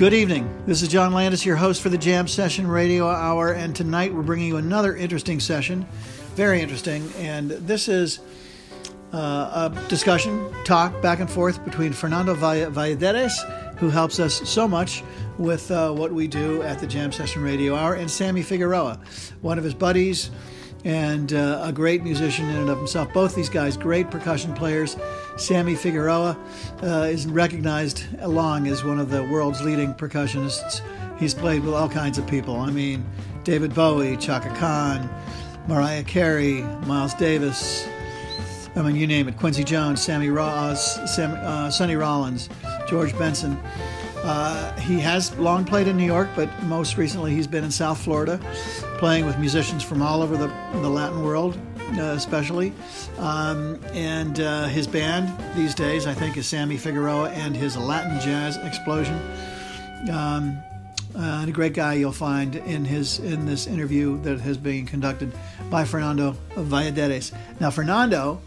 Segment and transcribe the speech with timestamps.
[0.00, 0.50] Good evening.
[0.64, 4.22] This is John Landis, your host for the Jam Session Radio Hour, and tonight we're
[4.22, 5.86] bringing you another interesting session.
[6.36, 7.06] Very interesting.
[7.18, 8.20] And this is
[9.12, 15.04] uh, a discussion, talk back and forth between Fernando Valladares, who helps us so much
[15.36, 18.98] with uh, what we do at the Jam Session Radio Hour, and Sammy Figueroa,
[19.42, 20.30] one of his buddies
[20.84, 23.12] and uh, a great musician in and of himself.
[23.12, 24.96] Both these guys, great percussion players.
[25.36, 26.38] Sammy Figueroa
[26.82, 30.80] uh, is recognized along as one of the world's leading percussionists.
[31.18, 32.56] He's played with all kinds of people.
[32.56, 33.04] I mean,
[33.44, 35.08] David Bowie, Chaka Khan,
[35.68, 37.86] Mariah Carey, Miles Davis.
[38.76, 39.36] I mean, you name it.
[39.36, 42.48] Quincy Jones, Sammy Ross, Sam, uh, Sonny Rollins,
[42.88, 43.58] George Benson.
[44.22, 48.00] Uh, he has long played in New York, but most recently he's been in South
[48.00, 48.38] Florida,
[48.98, 51.58] playing with musicians from all over the, the Latin world,
[51.98, 52.72] uh, especially.
[53.18, 58.20] Um, and uh, his band these days, I think, is Sammy Figueroa and his Latin
[58.20, 59.18] Jazz Explosion.
[60.12, 60.58] Um,
[61.14, 64.86] uh, and a great guy you'll find in his in this interview that has been
[64.86, 65.32] conducted
[65.68, 67.32] by Fernando Valladares.
[67.58, 68.40] Now, Fernando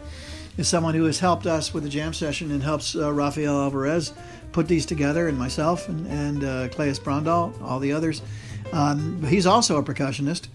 [0.56, 4.12] is someone who has helped us with the jam session and helps uh, Rafael Alvarez
[4.54, 8.22] put these together, and myself and, and uh, Claes Brondal, all the others.
[8.72, 10.48] Um, he's also a percussionist,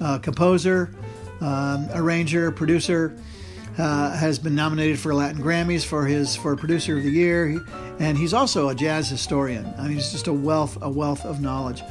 [0.00, 0.94] uh, composer,
[1.40, 3.16] um, arranger, producer.
[3.78, 7.58] Uh, has been nominated for Latin Grammys for his for Producer of the Year, he,
[7.98, 9.64] and he's also a jazz historian.
[9.78, 11.82] I mean, he's just a wealth a wealth of knowledge.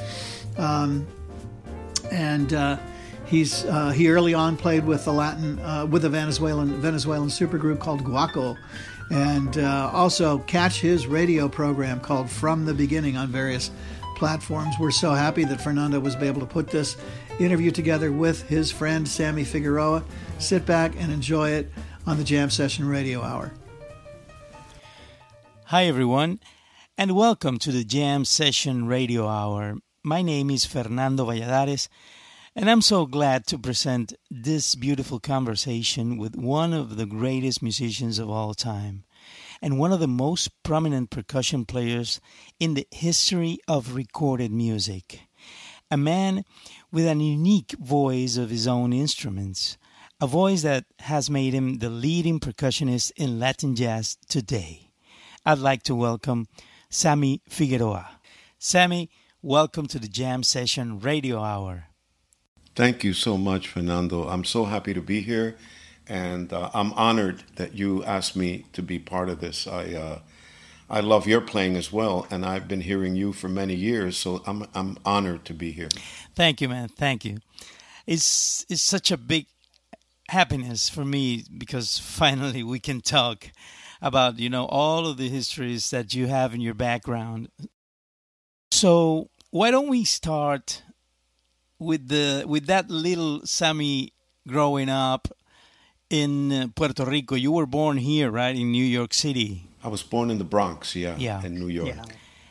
[0.58, 1.08] Um,
[2.12, 2.78] and uh,
[3.26, 7.80] he's uh, he early on played with the Latin uh, with a Venezuelan Venezuelan supergroup
[7.80, 8.58] called Guaco,
[9.10, 13.72] and uh, also catch his radio program called From the Beginning on various
[14.16, 14.76] platforms.
[14.80, 16.98] We're so happy that Fernando was able to put this
[17.40, 20.04] interview together with his friend Sammy Figueroa.
[20.40, 21.72] Sit back and enjoy it
[22.06, 23.54] on the Jam Session Radio Hour.
[25.66, 26.40] Hi, everyone,
[26.98, 29.76] and welcome to the Jam Session Radio Hour.
[30.04, 31.88] My name is Fernando Valladares,
[32.60, 38.20] and I'm so glad to present this beautiful conversation with one of the greatest musicians
[38.20, 39.06] of all time
[39.62, 42.20] and one of the most prominent percussion players
[42.60, 45.22] in the history of recorded music.
[45.90, 46.44] A man
[46.92, 49.78] with an unique voice of his own instruments,
[50.20, 54.92] a voice that has made him the leading percussionist in Latin jazz today.
[55.46, 56.50] I'd like to welcome
[56.90, 58.20] Sammy Figueroa.
[58.58, 59.10] Sammy,
[59.42, 61.89] welcome to the Jam Session Radio Hour.
[62.80, 64.30] Thank you so much, Fernando.
[64.30, 65.58] I'm so happy to be here,
[66.08, 69.68] and uh, I'm honored that you asked me to be part of this.
[69.68, 70.20] I uh,
[70.90, 74.42] I love your playing as well, and I've been hearing you for many years, so
[74.48, 75.90] I'm I'm honored to be here.
[76.36, 76.88] Thank you, man.
[76.88, 77.40] Thank you.
[78.08, 79.48] It's it's such a big
[80.30, 83.52] happiness for me because finally we can talk
[84.02, 87.50] about you know all of the histories that you have in your background.
[88.72, 90.82] So why don't we start
[91.80, 94.14] with the with that little Sammy
[94.48, 95.28] growing up
[96.10, 97.36] in uh, Puerto Rico.
[97.36, 99.64] You were born here, right, in New York City.
[99.84, 101.44] I was born in the Bronx, yeah, yeah.
[101.44, 101.96] in New York.
[101.96, 102.04] Yeah.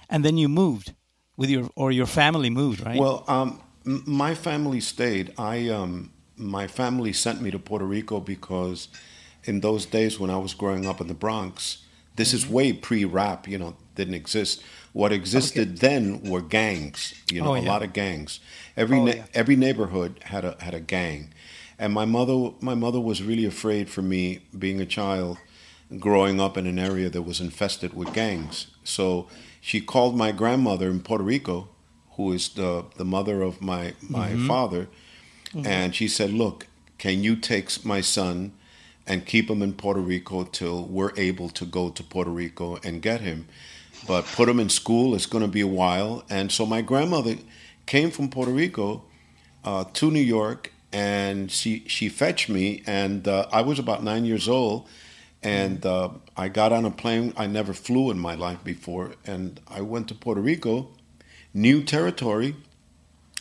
[0.09, 0.94] And then you moved
[1.37, 2.99] with your or your family moved, right?
[2.99, 5.34] Well, um, my family stayed.
[5.39, 8.89] I um, my family sent me to Puerto Rico because
[9.45, 11.84] in those days when I was growing up in the Bronx,
[12.16, 12.37] this mm-hmm.
[12.37, 14.62] is way pre-rap, you know, didn't exist.
[14.98, 15.78] What existed okay.
[15.78, 17.60] then were gangs, you know, oh, yeah.
[17.60, 18.41] a lot of gangs.
[18.76, 19.26] Every oh, na- yeah.
[19.32, 21.32] every neighborhood had a had a gang,
[21.78, 25.38] and my mother my mother was really afraid for me being a child,
[26.00, 28.66] growing up in an area that was infested with gangs.
[28.82, 29.28] So
[29.60, 31.69] she called my grandmother in Puerto Rico,
[32.16, 34.48] who is the the mother of my my mm-hmm.
[34.48, 34.88] father,
[35.50, 35.65] mm-hmm.
[35.65, 36.66] and she said, "Look,
[36.98, 38.53] can you take my son?"
[39.06, 43.00] and keep him in Puerto Rico till we're able to go to Puerto Rico and
[43.00, 43.47] get him.
[44.09, 46.25] But put them in school, it's going to be a while.
[46.31, 47.37] And so my grandmother
[47.84, 49.05] came from Puerto Rico
[49.65, 54.25] uh, to New York, and she she fetched me, and uh, I was about nine
[54.25, 54.89] years old,
[55.43, 57.34] and uh, I got on a plane.
[57.37, 60.89] I never flew in my life before, and I went to Puerto Rico,
[61.53, 62.57] new territory,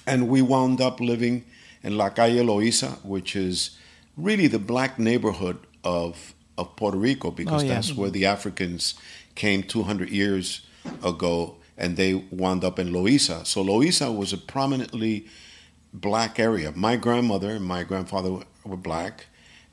[0.06, 1.46] and we wound up living
[1.82, 3.78] in La Calle Loiza, which is
[4.18, 7.74] really the black neighborhood of of Puerto Rico because oh, yeah.
[7.76, 8.96] that's where the Africans
[9.38, 10.68] came 200 years
[11.04, 13.46] ago and they wound up in Loiza.
[13.46, 15.28] So Loiza was a prominently
[15.94, 16.72] black area.
[16.76, 19.28] My grandmother and my grandfather were black,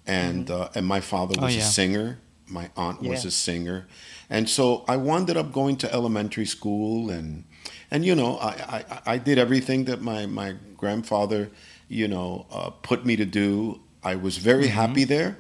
[0.07, 0.63] and mm-hmm.
[0.63, 1.65] uh, and my father oh, was oh, yeah.
[1.65, 2.19] a singer.
[2.47, 3.11] My aunt yeah.
[3.11, 3.87] was a singer,
[4.29, 7.45] and so I wound up going to elementary school, and
[7.91, 11.51] and you know I I, I did everything that my my grandfather
[11.89, 13.81] you know uh, put me to do.
[14.03, 14.75] I was very mm-hmm.
[14.75, 15.39] happy there.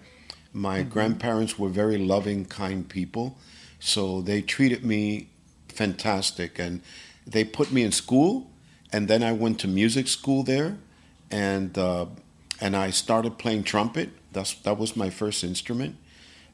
[0.54, 0.88] My mm-hmm.
[0.88, 3.36] grandparents were very loving, kind people,
[3.84, 5.28] so they treated me
[5.68, 6.58] fantastic.
[6.58, 6.80] And
[7.26, 8.50] they put me in school,
[8.90, 10.78] and then I went to music school there,
[11.30, 12.06] and uh,
[12.60, 14.08] and I started playing trumpet.
[14.32, 15.96] That's that was my first instrument,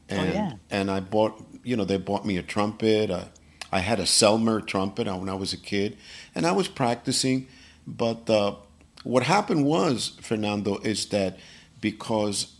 [0.09, 0.51] and oh, yeah.
[0.69, 3.09] and I bought you know they bought me a trumpet.
[3.09, 3.25] Uh,
[3.71, 5.97] I had a Selmer trumpet when I was a kid,
[6.35, 7.47] and I was practicing.
[7.87, 8.55] But uh,
[9.03, 11.39] what happened was, Fernando, is that
[11.79, 12.55] because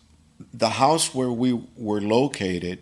[0.53, 2.79] the house where we were located,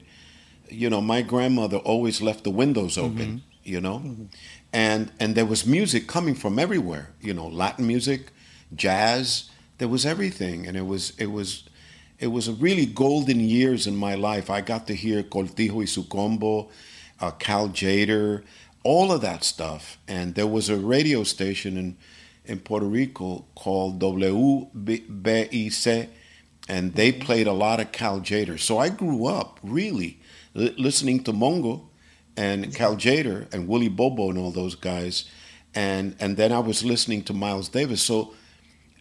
[0.70, 3.38] you know, my grandmother always left the windows open, mm-hmm.
[3.64, 4.26] you know, mm-hmm.
[4.74, 8.32] and and there was music coming from everywhere, you know, Latin music,
[8.76, 9.50] jazz,
[9.80, 11.64] there was everything, and it was it was
[12.20, 14.50] it was a really golden years in my life.
[14.50, 16.70] I got to hear Cortijo y su combo,
[17.20, 18.44] uh, Cal Tjader,
[18.84, 21.98] all of that stuff, and there was a radio station in
[22.46, 24.68] in Puerto Rico called WBIC,
[26.68, 27.22] and they mm-hmm.
[27.22, 28.60] played a lot of Cal Tjader.
[28.60, 30.19] So I grew up really
[30.54, 31.82] li- listening to Mongo
[32.38, 35.26] and Cal Tjader and Willie Bobo and all those guys,
[35.76, 38.02] and and then I was listening to Miles Davis.
[38.02, 38.34] So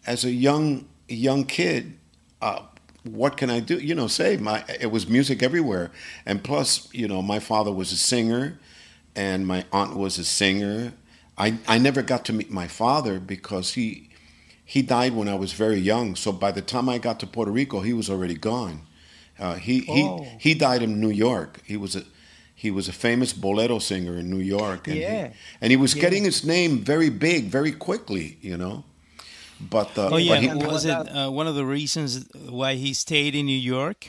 [0.05, 1.97] as a young young kid,
[2.41, 2.61] uh,
[3.03, 3.77] what can I do?
[3.77, 5.91] You know, say my it was music everywhere,
[6.25, 8.59] and plus, you know, my father was a singer,
[9.15, 10.93] and my aunt was a singer,
[11.39, 14.09] I, I never got to meet my father because he
[14.65, 16.15] he died when I was very young.
[16.15, 18.81] So by the time I got to Puerto Rico, he was already gone.
[19.39, 20.23] Uh, he oh.
[20.39, 21.61] he he died in New York.
[21.65, 22.03] He was a
[22.55, 25.27] he was a famous bolero singer in New York, and yeah.
[25.27, 26.01] he, and he was yeah.
[26.01, 28.37] getting his name very big, very quickly.
[28.41, 28.83] You know.
[29.59, 32.93] But uh, oh yeah, but he, was it uh, one of the reasons why he
[32.93, 34.07] stayed in New York?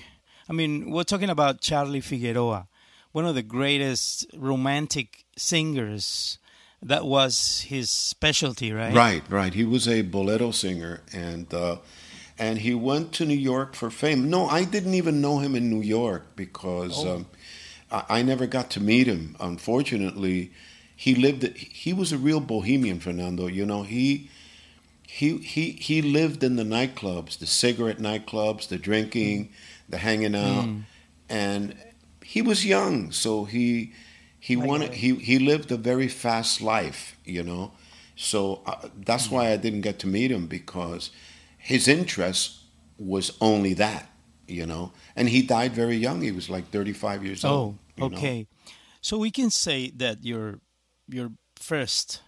[0.48, 2.68] I mean, we're talking about Charlie Figueroa,
[3.12, 6.38] one of the greatest romantic singers
[6.82, 8.94] that was his specialty, right?
[8.94, 9.52] Right, right.
[9.52, 11.76] He was a bolero singer, and uh,
[12.40, 14.30] and he went to New York for fame.
[14.30, 17.16] No, I didn't even know him in New York because oh.
[17.16, 17.26] um,
[17.92, 19.36] I, I, never got to meet him.
[19.38, 20.50] Unfortunately,
[20.96, 21.44] he lived.
[21.58, 23.46] He was a real bohemian, Fernando.
[23.46, 24.30] You know, he.
[25.12, 29.50] He, he he lived in the nightclubs, the cigarette nightclubs, the drinking,
[29.88, 30.82] the hanging out, mm.
[31.28, 31.76] and
[32.22, 33.92] he was young, so he
[34.38, 37.72] he wanted he he lived a very fast life, you know.
[38.14, 39.34] So uh, that's mm-hmm.
[39.34, 41.10] why I didn't get to meet him because
[41.60, 42.58] his interest
[42.98, 44.10] was only that,
[44.46, 44.92] you know.
[45.16, 46.22] And he died very young.
[46.22, 47.78] He was like 35 years oh, old.
[48.00, 48.40] Oh, okay.
[48.40, 48.72] Know?
[49.00, 50.60] So we can say that your
[51.08, 52.20] your first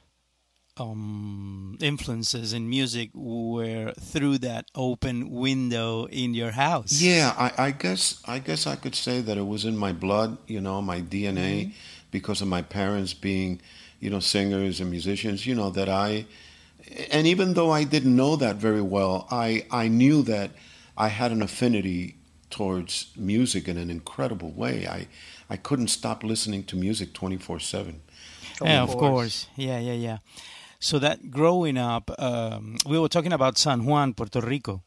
[0.77, 7.01] um, influences in music were through that open window in your house.
[7.01, 10.39] Yeah, I, I, guess I guess I could say that it was in my blood,
[10.47, 11.67] you know, my DNA.
[11.67, 11.71] Mm-hmm
[12.13, 13.61] because of my parents being,
[13.99, 16.27] you know, singers and musicians, you know, that I,
[17.11, 20.51] and even though I didn't know that very well, I, I knew that
[20.97, 22.17] I had an affinity
[22.51, 24.87] towards music in an incredible way.
[24.87, 25.09] I,
[25.49, 28.01] I couldn't stop listening to music 24 7.
[28.63, 29.49] Yeah, of course.
[29.57, 30.19] Yeah, yeah, yeah.
[30.79, 34.83] So that growing up, um, we were talking about San Juan, Puerto Rico.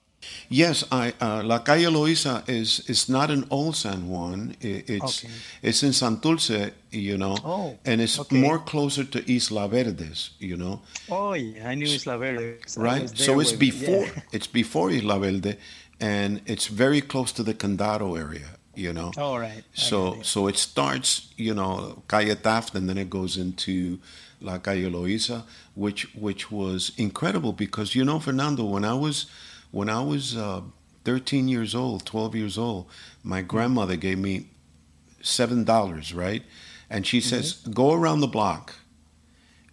[0.50, 4.56] Yes, I, uh, La Calle Loiza is is not an old San Juan.
[4.62, 5.34] It, it's okay.
[5.62, 8.40] it's in Santurce, you know, oh, and it's okay.
[8.40, 10.82] more closer to Isla Verdes, you know.
[11.10, 12.58] Oh, yeah, I knew Isla Verde.
[12.78, 14.22] Right, so it's before yeah.
[14.32, 15.58] it's before Isla Verde,
[16.00, 19.12] and it's very close to the Condado area, you know.
[19.18, 19.64] Oh, right.
[19.74, 24.00] So so it starts, you know, Calle Taft, and then it goes into
[24.42, 29.26] La Calle Loiza, which which was incredible because you know, Fernando, when I was
[29.76, 30.62] when I was uh,
[31.04, 32.86] 13 years old, 12 years old,
[33.24, 34.48] my grandmother gave me
[35.22, 36.44] seven dollars, right?
[36.90, 37.74] And she says, mm-hmm.
[37.74, 38.76] "Go around the block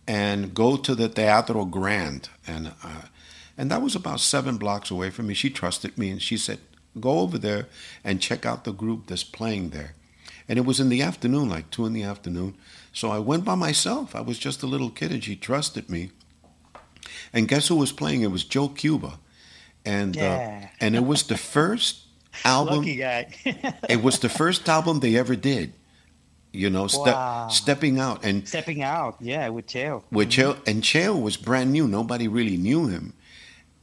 [0.04, 3.02] and go to the Teatro Grand." And uh,
[3.56, 5.34] and that was about seven blocks away from me.
[5.34, 6.58] She trusted me, and she said,
[6.98, 7.68] "Go over there
[8.02, 9.94] and check out the group that's playing there."
[10.48, 12.56] And it was in the afternoon, like two in the afternoon.
[12.92, 14.16] So I went by myself.
[14.16, 16.10] I was just a little kid, and she trusted me.
[17.32, 18.22] And guess who was playing?
[18.22, 19.20] It was Joe Cuba
[19.84, 20.60] and uh, yeah.
[20.64, 22.02] uh, and it was the first
[22.44, 22.78] album.
[22.78, 23.28] Lucky guy.
[23.88, 25.72] it was the first album they ever did.
[26.52, 27.48] You know, ste- wow.
[27.48, 29.16] stepping out and stepping out.
[29.20, 30.02] Yeah, with Cheo.
[30.10, 30.62] With mm-hmm.
[30.66, 31.88] And Cheo was brand new.
[31.88, 33.14] Nobody really knew him,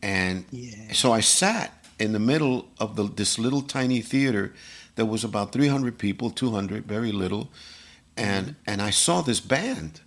[0.03, 0.93] and yeah.
[0.93, 4.53] so I sat in the middle of the, this little tiny theater.
[4.95, 7.49] that was about 300 people, 200, very little,
[8.15, 8.69] and mm-hmm.
[8.69, 10.01] and I saw this band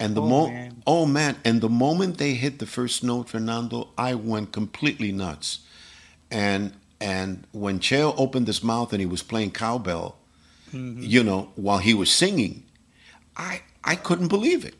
[0.00, 0.82] and the oh, mo- man.
[0.86, 5.60] oh man, and the moment they hit the first note, Fernando, I went completely nuts.
[6.30, 10.16] And and when Cheo opened his mouth and he was playing cowbell,
[10.72, 11.02] mm-hmm.
[11.02, 12.64] you know, while he was singing,
[13.36, 14.74] I I couldn't believe it.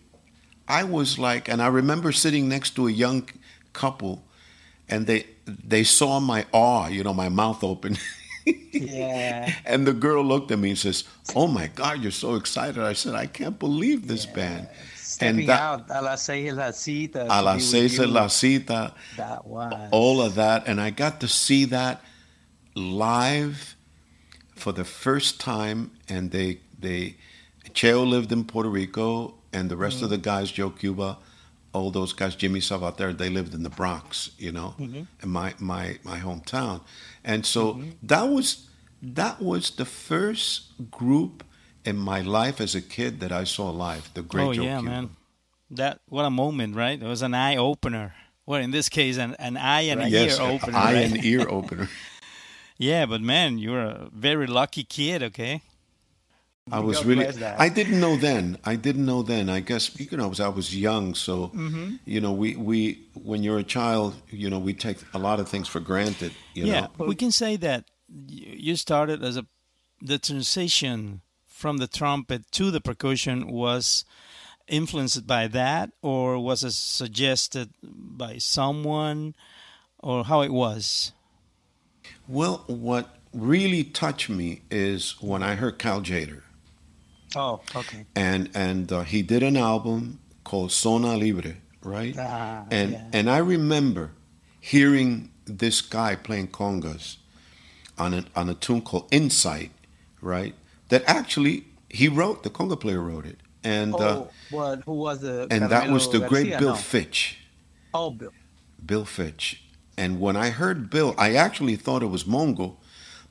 [0.66, 3.28] I was like, and I remember sitting next to a young
[3.72, 4.24] couple,
[4.88, 7.98] and they they saw my awe, you know, my mouth open.
[8.72, 9.52] yeah.
[9.66, 12.94] And the girl looked at me and says, "Oh my God, you're so excited!" I
[12.94, 14.68] said, "I can't believe this band."
[15.10, 17.26] Stepping that, out a las seis la cita.
[17.28, 18.94] A las seis la cita.
[19.16, 19.88] That was.
[19.90, 20.68] All of that.
[20.68, 22.00] And I got to see that
[22.74, 23.74] live
[24.54, 25.90] for the first time.
[26.08, 27.16] And they, they,
[27.70, 30.04] Cheo lived in Puerto Rico, and the rest mm-hmm.
[30.04, 31.18] of the guys, Joe Cuba,
[31.72, 35.02] all those guys, Jimmy Sabater, they lived in the Bronx, you know, mm-hmm.
[35.22, 36.82] in my, my, my hometown.
[37.24, 37.90] And so mm-hmm.
[38.02, 38.66] that was
[39.02, 41.42] that was the first group
[41.84, 44.12] in my life as a kid that I saw live.
[44.14, 44.90] The Great oh, Joe yeah, Cuba.
[44.90, 45.16] man.
[45.70, 47.00] That what a moment, right?
[47.00, 48.14] It was an eye opener.
[48.46, 50.06] Well, in this case, an, an eye and right.
[50.06, 50.76] an yes, ear opener.
[50.76, 51.12] Eye right?
[51.12, 51.88] and ear opener.
[52.78, 55.22] yeah, but man, you're a very lucky kid.
[55.22, 55.62] Okay.
[56.72, 57.26] I was really.
[57.26, 58.58] I didn't know then.
[58.64, 59.48] I didn't know then.
[59.48, 61.96] I guess you know, I was I was young, so mm-hmm.
[62.04, 65.48] you know, we we when you're a child, you know, we take a lot of
[65.48, 66.32] things for granted.
[66.54, 67.06] yeah, know?
[67.06, 69.46] we can say that you started as a
[70.00, 71.22] the transition
[71.60, 74.04] from the trumpet to the percussion was
[74.66, 79.34] influenced by that, or was it suggested by someone,
[79.98, 81.12] or how it was?
[82.26, 86.42] Well, what really touched me is when I heard Cal Tjader.
[87.36, 88.06] Oh, okay.
[88.16, 92.16] And and uh, he did an album called Soña Libre, right?
[92.18, 93.04] Ah, and yeah.
[93.12, 94.12] and I remember
[94.60, 97.16] hearing this guy playing congas
[97.98, 99.70] on a, on a tune called Insight,
[100.20, 100.54] right?
[100.90, 102.44] That actually he wrote.
[102.44, 104.82] The conga player wrote it, and oh, uh, what?
[104.86, 105.48] Who was the?
[105.50, 106.28] And that was the Garcia?
[106.28, 106.76] great Bill no.
[106.76, 107.38] Fitch.
[107.94, 108.34] Oh, Bill.
[108.84, 109.64] Bill Fitch.
[109.98, 112.76] And when I heard Bill, I actually thought it was Mongo,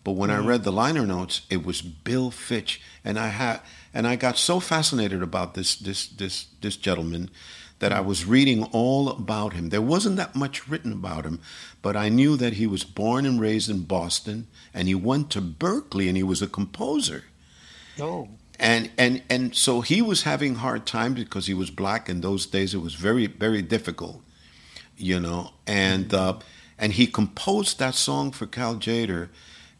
[0.04, 0.44] but when Mm-hmm.
[0.44, 3.62] I read the liner notes, it was Bill Fitch, and I had
[3.94, 7.30] and I got so fascinated about this this this this gentleman
[7.80, 9.70] that I was reading all about him.
[9.70, 11.40] There wasn't that much written about him,
[11.82, 15.42] but I knew that he was born and raised in Boston, and he went to
[15.42, 17.24] Berklee, and he was a composer.
[18.00, 18.28] Oh.
[18.60, 22.46] And and and so he was having hard times because he was black in those
[22.46, 22.74] days.
[22.74, 24.22] It was very very difficult,
[24.98, 25.52] you know.
[25.66, 26.40] And uh,
[26.78, 29.30] and he composed that song for Cal Tjader,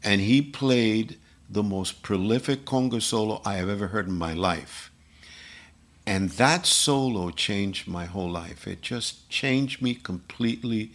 [0.02, 4.90] and he played the most prolific conga solo I have ever heard in my life.
[6.06, 8.66] And that solo changed my whole life.
[8.66, 10.92] It just changed me completely.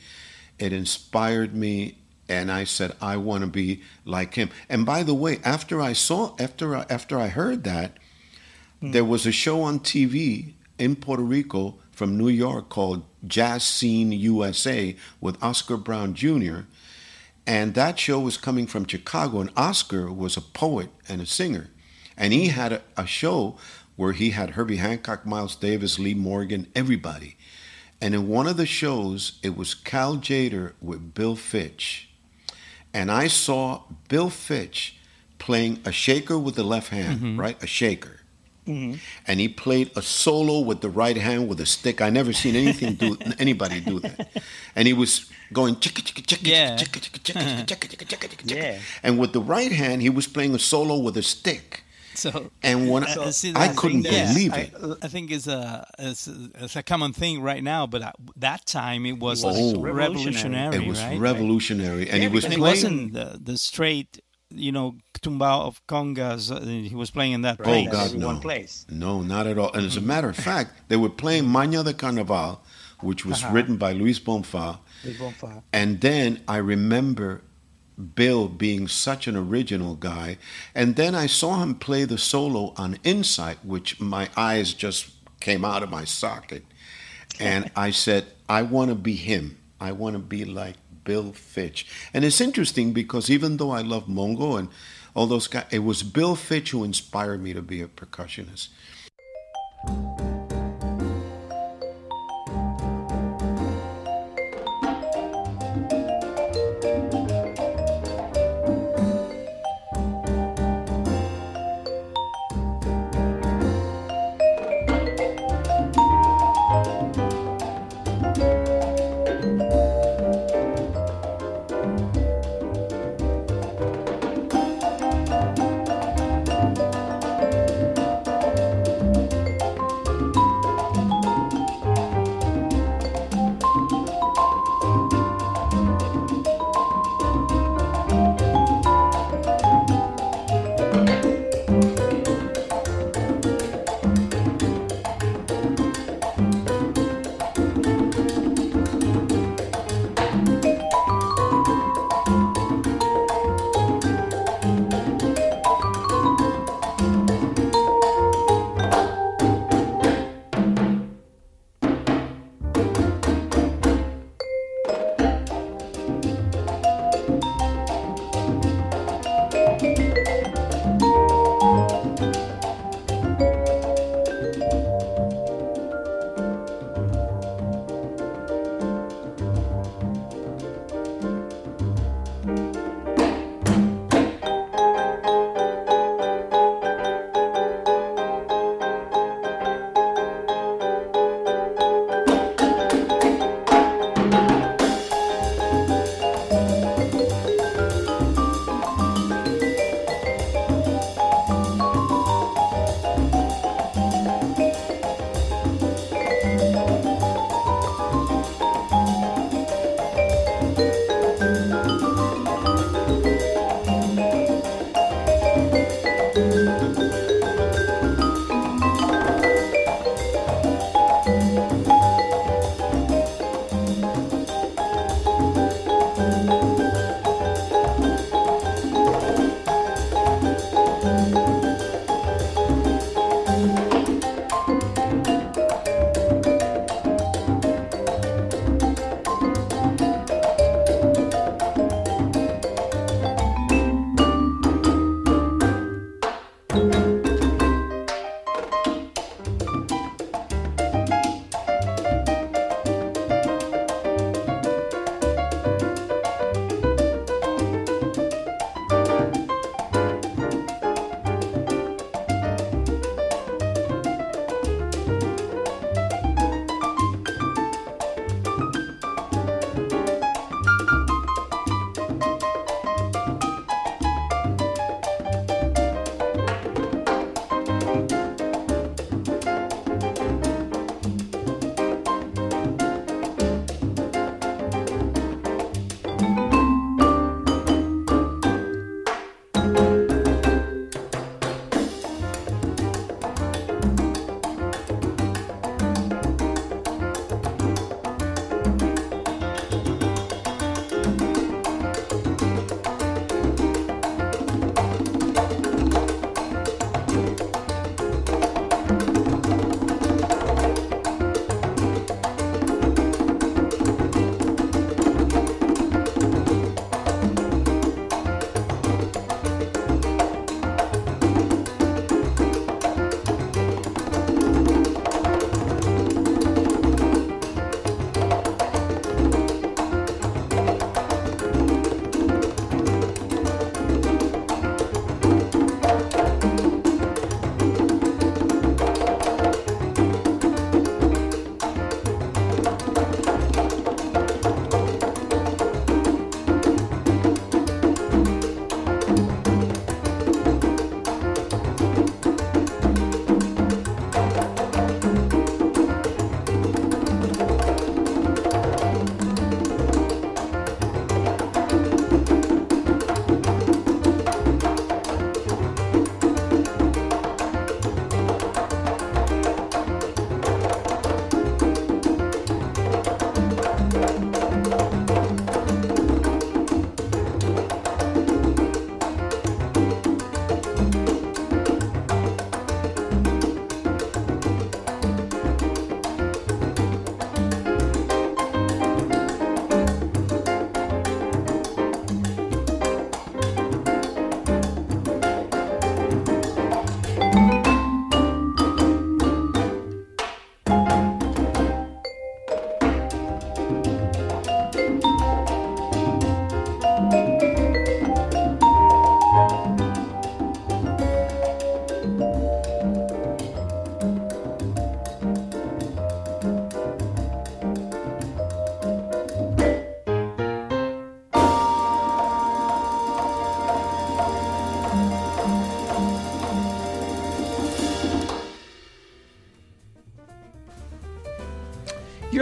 [0.58, 4.50] It inspired me, and I said, I want to be like him.
[4.70, 7.98] And by the way, after I saw, after I, after I heard that,
[8.80, 8.92] hmm.
[8.92, 14.12] there was a show on TV in Puerto Rico from New York called Jazz Scene
[14.12, 16.62] USA with Oscar Brown Jr.
[17.48, 21.70] And that show was coming from Chicago, and Oscar was a poet and a singer.
[22.18, 23.58] And he had a, a show
[23.96, 27.38] where he had Herbie Hancock, Miles Davis, Lee Morgan, everybody.
[28.02, 32.10] And in one of the shows, it was Cal Tjader with Bill Fitch
[32.96, 34.96] and I saw Bill Fitch
[35.38, 37.40] playing a shaker with the left hand, mm-hmm.
[37.40, 37.62] right?
[37.62, 38.22] A shaker.
[38.66, 38.96] Mm-hmm.
[39.28, 42.02] And he played a solo with the right hand with a stick.
[42.02, 44.30] I never seen anything do anybody do that.
[44.76, 46.78] And he was going chicka chicka chicka yeah.
[46.78, 48.80] chicka chicka chicka chicka chicka chicka chicka.
[49.04, 51.84] And with the right hand, he was playing a solo with a stick.
[52.26, 54.98] So And when Uh, I, see, I couldn't believe I, it.
[55.02, 58.66] I think it's a it's, a it's a common thing right now, but at that
[58.66, 59.82] time it was Oh.
[59.82, 60.76] revolutionary.
[60.78, 61.20] It was right?
[61.20, 62.74] revolutionary, and he was and it playing.
[62.76, 66.52] wasn't the, the straight, you know, tumbao of congas.
[66.52, 67.92] Uh, he was playing in that Oh place.
[67.92, 68.32] God, no!
[68.90, 69.72] No, not at all.
[69.74, 72.62] And as a matter of fact, they were playing Manhã de Carnaval,
[73.02, 73.54] which was Uh-huh.
[73.54, 74.80] written by Luis Bonfa.
[75.74, 77.42] And then I remember
[78.16, 80.38] Bill being such an original guy.
[80.74, 85.10] And then I saw him play the solo on Insight, which my eyes just
[85.40, 86.64] came out of my socket.
[87.40, 89.58] And I said, I want to be him.
[89.80, 91.88] I want to be like Bill Fitch.
[92.14, 94.70] And it's interesting because even though I love Mongo and
[95.14, 98.70] all those guys, it was Bill Fitch who inspired me to be a percussionist.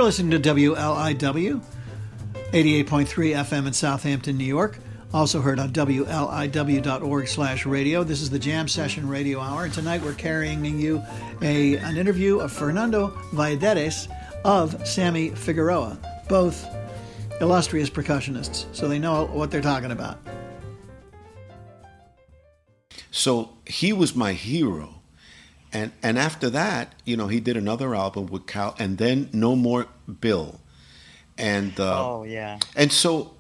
[0.04, 1.64] You're listening to WLIW,
[2.52, 4.78] 88.3 FM in Southampton, New York.
[5.14, 8.04] Also heard on WLIW.org slash radio.
[8.04, 9.64] This is the Jam Session Radio Hour.
[9.64, 11.02] And tonight we're carrying you
[11.42, 14.14] a, an interview of Fernando Valladares
[14.44, 16.68] of Sammy Figueroa, both
[17.40, 20.20] illustrious percussionists, so they know what they're talking about.
[23.10, 25.03] So he was my hero.
[25.74, 29.56] And and after that, you know, he did another album with Cal and then No
[29.56, 29.88] More
[30.22, 30.60] Bill.
[31.38, 32.60] And uh, Oh yeah.
[32.76, 33.34] and so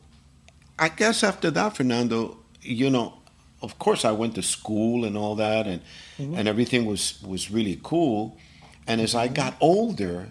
[0.80, 3.14] I guess after that, Fernando, you know,
[3.62, 5.82] of course I went to school and all that and
[6.18, 8.38] and everything was was really cool.
[8.88, 10.30] And as I got older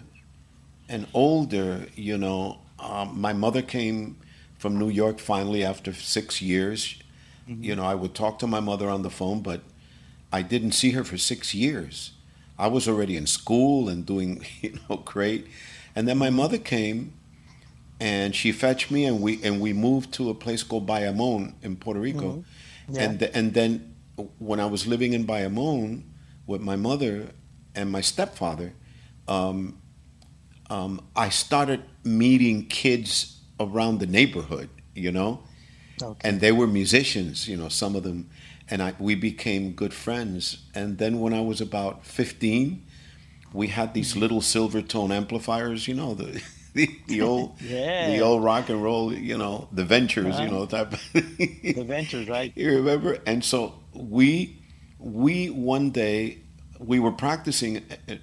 [0.89, 4.17] and older, you know, um, my mother came
[4.57, 6.95] from New York finally after six years.
[7.47, 9.61] You know, I would talk to my mother on the phone, but
[10.33, 12.11] I didn't see her for six years.
[12.57, 15.47] I was already in school and doing, you know, great.
[15.95, 17.13] And then my mother came
[17.99, 21.75] and she fetched me and we and we moved to a place called Bayamon in
[21.75, 22.43] Puerto Rico.
[22.89, 23.03] Yeah.
[23.03, 23.95] And and then
[24.39, 26.03] when I was living in Bayamon
[26.47, 27.29] with my mother
[27.75, 28.73] and my stepfather,
[29.27, 29.79] um,
[30.69, 35.39] um, I started meeting kids around the neighborhood, you know,
[36.01, 36.27] Okay.
[36.27, 38.29] and they were musicians, you know, some of them,
[38.73, 40.43] and I we became good friends.
[40.75, 42.65] And then when I was about fifteen,
[43.53, 46.41] we had these little Silvertone amplifiers, you know, the
[46.73, 48.07] the, the old Yeah.
[48.07, 50.59] the old rock and roll, you know, the ventures, you Uh-huh.
[50.59, 50.91] know, type.
[51.13, 52.51] the ventures, right?
[52.61, 53.17] You remember?
[53.25, 53.59] And so
[53.93, 54.61] we
[54.99, 56.39] we one day
[56.79, 57.77] we were practicing,
[58.09, 58.15] uh,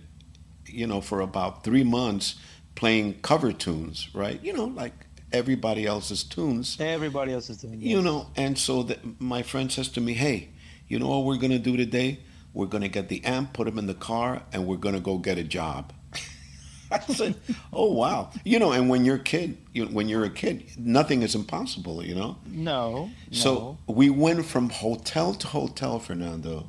[0.66, 2.34] you know, for about three months
[2.74, 4.40] playing cover tunes, right?
[4.42, 4.94] You know, like
[5.32, 8.28] everybody else's tunes, Everybody else is doing you know.
[8.36, 10.50] And so the, my friend says to me, "Hey,
[10.88, 12.20] you know what we're gonna do today?
[12.52, 15.38] We're gonna get the amp, put him in the car, and we're gonna go get
[15.38, 15.92] a job."
[16.90, 17.36] I said,
[17.72, 21.22] "Oh wow!" You know, and when you're a kid, you, when you're a kid, nothing
[21.22, 22.04] is impossible.
[22.04, 22.36] You know.
[22.46, 23.10] No.
[23.30, 26.68] So we went from hotel to hotel, Fernando,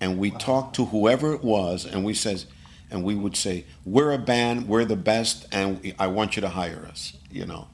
[0.00, 2.46] and we talked to whoever it was, and we says,
[2.90, 6.50] and we would say, "We're a band, we're the best, and I want you to
[6.50, 7.68] hire us," you know,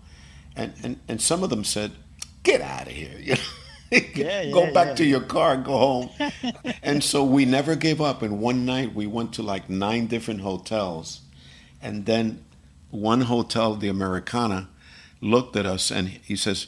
[0.57, 1.93] and and and some of them said,
[2.43, 3.41] "Get out of here," you know.
[3.91, 4.95] Yeah, go back yeah.
[4.95, 6.11] to your car, go home.
[6.83, 8.23] and so we never gave up.
[8.23, 11.23] And one night we went to like nine different hotels.
[11.83, 12.45] And then
[12.91, 14.69] one hotel, the Americana,
[15.21, 16.67] looked at us and he says,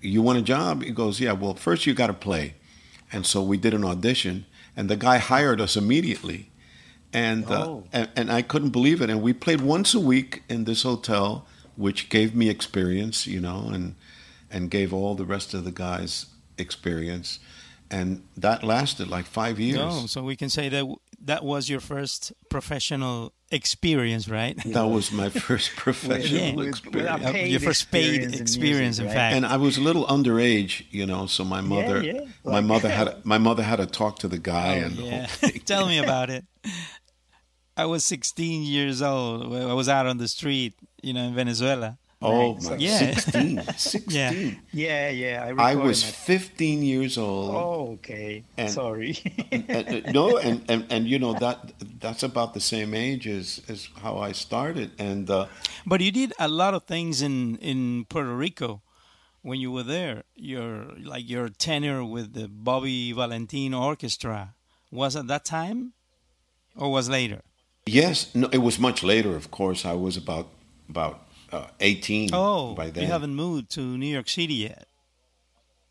[0.00, 0.82] You want a job?
[0.82, 2.54] He goes, Yeah, well, first you got to play.
[3.12, 6.49] And so we did an audition, and the guy hired us immediately.
[7.12, 7.84] And, uh, Oh.
[7.92, 9.10] and, and I couldn't believe it.
[9.10, 11.44] And we played once a week in this hotel,
[11.76, 13.94] which gave me experience, you know, and,
[14.50, 16.26] and gave all the rest of the guys
[16.58, 17.40] experience.
[17.90, 19.78] And that lasted like five years.
[19.78, 20.84] No, so we can say that
[21.24, 24.56] that was your first professional experience, right?
[24.66, 27.24] That was my first professional with- experience.
[27.24, 29.14] Uh, your first paid experience in music, in right?
[29.14, 29.34] fact.
[29.36, 31.26] and I was a little underage, you know.
[31.26, 32.20] So my mother, yeah.
[32.44, 35.26] my Like- mother had my mother had to talk to the guy, and Oh, yeah.
[35.64, 36.44] Tell me about it.
[37.82, 39.52] I was 16 years old.
[39.54, 41.96] I was out on the street, you know, in Venezuela.
[42.22, 42.98] oh Right, my, so- Yeah.
[43.14, 44.02] 16, 16.
[44.18, 44.30] Yeah.
[44.72, 45.54] Yeah, yeah.
[45.58, 46.14] I, I was that.
[46.14, 47.50] 15 years old.
[47.54, 48.44] Oh, okay.
[48.58, 49.16] And- Sorry.
[49.50, 51.72] and, and- no, and, and and you know that
[52.04, 55.46] that's about the same age as as how I started, and uh,
[55.86, 58.82] But you did a lot of things in, in Puerto Rico
[59.42, 60.16] when you were there.
[60.36, 64.40] Your like your tenure with the Bobby Valentin Orchestra
[64.92, 65.92] was at that time,
[66.76, 67.40] or was later?
[67.86, 69.34] Yes, no, it was much later.
[69.36, 70.48] Of course, I was about
[70.88, 73.04] about uh, 18 Oh, by then.
[73.04, 74.86] you haven't moved to New York City yet.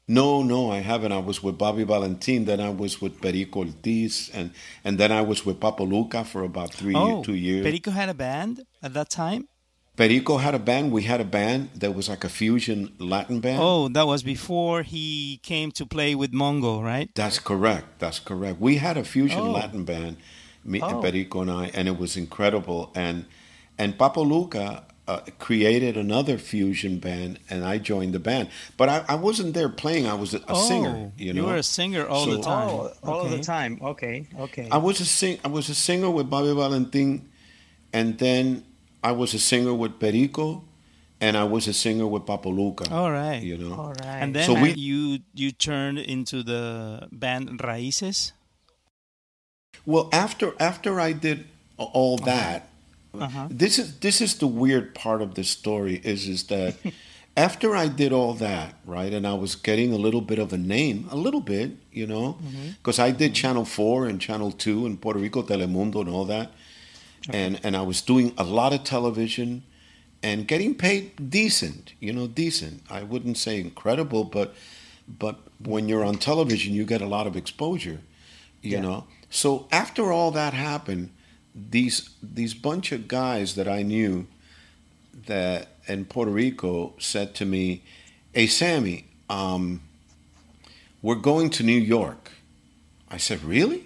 [0.07, 1.11] No, no, I haven't.
[1.11, 4.51] I was with Bobby Valentin, then I was with Perico Ortiz, and
[4.83, 7.63] and then I was with Papo Lucca for about three, oh, two years.
[7.63, 9.47] Perico had a band at that time.
[9.95, 10.91] Perico had a band.
[10.91, 13.59] We had a band that was like a fusion Latin band.
[13.61, 17.09] Oh, that was before he came to play with Mongo, right?
[17.13, 17.99] That's correct.
[17.99, 18.59] That's correct.
[18.61, 19.51] We had a fusion Oh.
[19.51, 20.15] Latin band,
[20.69, 21.01] me and Oh.
[21.01, 22.91] Perico and I, and it was incredible.
[22.95, 23.25] And
[23.77, 28.49] and Papo Lucca uh, created another fusion band, and I joined the band.
[28.77, 30.05] But I, I wasn't there playing.
[30.05, 31.11] I was a, a oh, singer.
[31.17, 32.69] You know, you were a singer all the time.
[32.69, 33.79] oh, all of the time.
[33.81, 34.67] Okay, okay.
[34.71, 35.39] I was a sing.
[35.43, 37.27] I was a singer with Bobby Valentin,
[37.91, 38.63] and then
[39.03, 40.63] I was a singer with Perico,
[41.19, 42.93] and I was a singer with Papo Lucca.
[42.93, 43.41] All right.
[43.41, 44.19] You know, All right.
[44.21, 48.33] And then So we- you you turned into the band Raíces.
[49.89, 51.39] Well, after after I did
[51.77, 52.59] all that,
[53.13, 53.47] Uh-huh.
[53.49, 56.75] this is this is the weird part of the story is is that
[57.47, 60.57] after I did all that, right, and I was getting a little bit of a
[60.57, 62.67] name, a little bit, you know, Mm-hmm.
[62.77, 66.47] because I did Channel Four and Channel Two and Puerto Rico Telemundo and all that,
[67.41, 69.63] and and I was doing a lot of television,
[70.21, 71.93] and getting paid decent.
[71.99, 72.75] You know, decent.
[72.99, 74.53] I wouldn't say incredible, but
[75.23, 75.35] but
[75.71, 77.99] when you're on television, you get a lot of exposure.
[78.61, 78.81] You Yeah.
[78.87, 79.03] know.
[79.29, 81.11] So after all that happened,
[81.55, 84.27] these these bunch of guys that I knew
[85.25, 87.81] that in Puerto Rico said to me,
[88.33, 89.81] "Hey, Sammy, um,
[91.01, 92.31] we're going to New York."
[93.09, 93.85] I said, "Really?"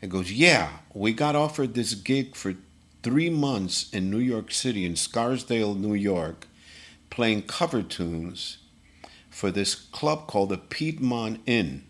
[0.00, 2.54] It goes, "Yeah, we got offered this gig for
[3.02, 6.46] three months in New York City, in Scarsdale, New York,
[7.10, 8.58] playing cover tunes
[9.30, 11.84] for this club called the Piedmont Inn."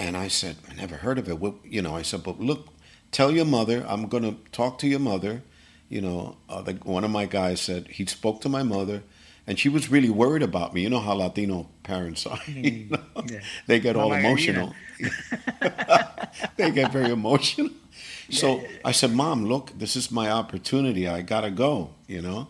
[0.00, 1.38] And I said, I never heard of it.
[1.38, 2.68] What, you know, I said, but look,
[3.12, 3.84] tell your mother.
[3.86, 5.42] I'm going to talk to your mother.
[5.90, 9.02] You know, uh, the, one of my guys said he spoke to my mother,
[9.46, 10.80] and she was really worried about me.
[10.80, 12.40] You know how Latino parents are.
[12.46, 13.24] you know?
[13.30, 13.40] yeah.
[13.66, 14.74] They get all emotional.
[16.56, 17.70] they get very emotional.
[18.32, 21.08] So I said, Mom, look, this is my opportunity.
[21.08, 21.94] I gotta go.
[22.06, 22.46] You know,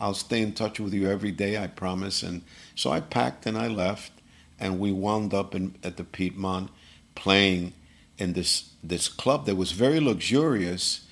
[0.00, 1.62] I'll stay in touch with you every day.
[1.62, 2.22] I promise.
[2.22, 2.40] And
[2.74, 4.10] so I packed and I left,
[4.58, 6.70] and we wound up in, at the Piedmont,
[7.18, 7.72] playing
[8.16, 11.06] in this this club that was very luxurious,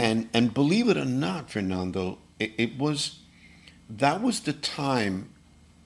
[0.00, 3.20] and and believe it or not, Fernando, it, it was
[3.88, 5.28] that was the time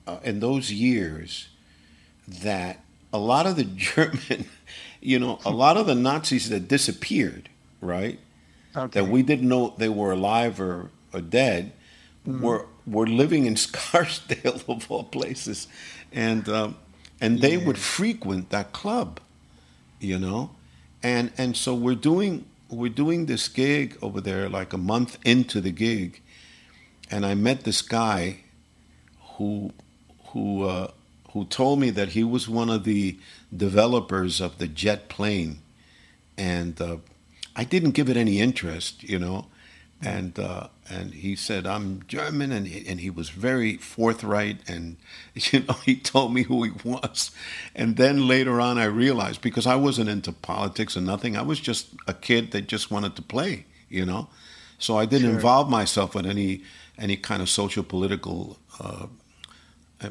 [0.07, 1.49] uh, in those years
[2.27, 2.79] that
[3.11, 4.45] a lot of the German,
[5.01, 7.49] you know, a lot of the Nazis that disappeared,
[7.81, 8.19] right?
[8.75, 9.01] Okay.
[9.01, 11.73] That we didn't know they were alive or, or dead,
[12.25, 15.67] were were living in Scarsdale of all places,
[16.11, 16.77] and um,
[17.19, 19.19] and they would frequent that club,
[20.01, 20.49] you know,
[21.01, 25.61] and and so we're doing we're doing this gig over there like a month into
[25.61, 26.21] the gig,
[27.09, 28.37] and I met this guy
[29.37, 29.71] who
[30.27, 30.91] who uh,
[31.31, 33.17] who told me that he was one of the
[33.55, 35.59] developers of the jet plane,
[36.37, 36.97] and uh,
[37.55, 39.45] I didn't give it any interest, you know,
[40.01, 44.97] and uh, and he said I'm German, and he, and he was very forthright, and
[45.51, 47.31] you know he told me who he was,
[47.75, 51.59] and then later on I realized because I wasn't into politics or nothing, I was
[51.59, 54.27] just a kid that just wanted to play, you know,
[54.77, 55.35] so I didn't Sure.
[55.35, 56.61] involve myself in any
[56.97, 58.57] any kind of social political.
[58.79, 59.07] Uh,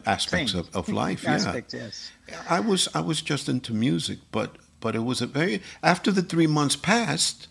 [0.06, 2.12] aspects of, of life yeah yes.
[2.48, 6.22] I was I was just into music, but but it was a very after the
[6.22, 7.48] three months passed,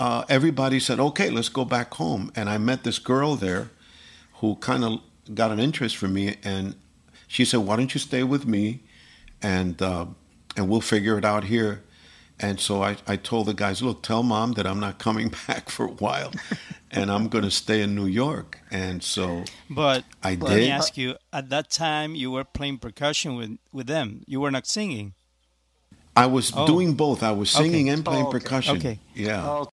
[0.00, 3.70] uh, everybody said, "Okay, let's go back home." And I met this girl there,
[4.40, 5.00] who kind of
[5.34, 6.74] got an interest for me, and
[7.28, 8.80] she said, "Why don't you stay with me,
[9.42, 10.06] and uh,
[10.56, 11.82] and we'll figure it out here."
[12.42, 15.68] And so I, I told the guys, "Look, tell mom that I'm not coming back
[15.68, 16.32] for a while,
[16.90, 20.96] and I'm going to stay in New York." And so But I let me ask
[20.96, 24.22] you: at that time, you were playing percussion with with them.
[24.26, 25.12] You were not singing.
[26.16, 26.66] I was Oh.
[26.66, 27.22] doing both.
[27.22, 27.94] I was singing Okay.
[27.94, 28.38] and playing Oh, okay.
[28.40, 28.76] percussion.
[28.78, 28.98] Okay.
[29.14, 29.46] Yeah.
[29.48, 29.68] Oh,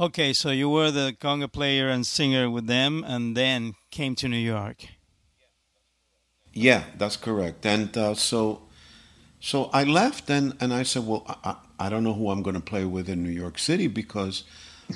[0.00, 4.28] Okay, so you were the conga player and singer with them, and then came to
[4.28, 4.86] New York.
[6.52, 7.66] Yeah, that's correct.
[7.66, 8.62] And uh, so,
[9.40, 12.42] so I left, and, and I said, well, I, I I don't know who I'm
[12.42, 14.44] going to play with in New York City because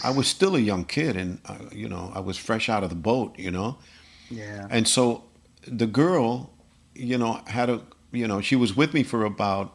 [0.02, 2.90] I was still a young kid, and uh, you know I was fresh out of
[2.90, 3.78] the boat, you know.
[4.30, 4.66] yeah.
[4.70, 5.24] And so
[5.66, 6.50] the girl,
[6.94, 9.74] you know, had a, you know, she was with me for about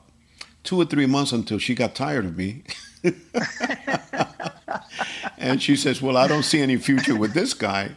[0.63, 2.63] two or three months until she got tired of me.
[5.37, 7.91] and she says, Well, I don't see any future with this guy.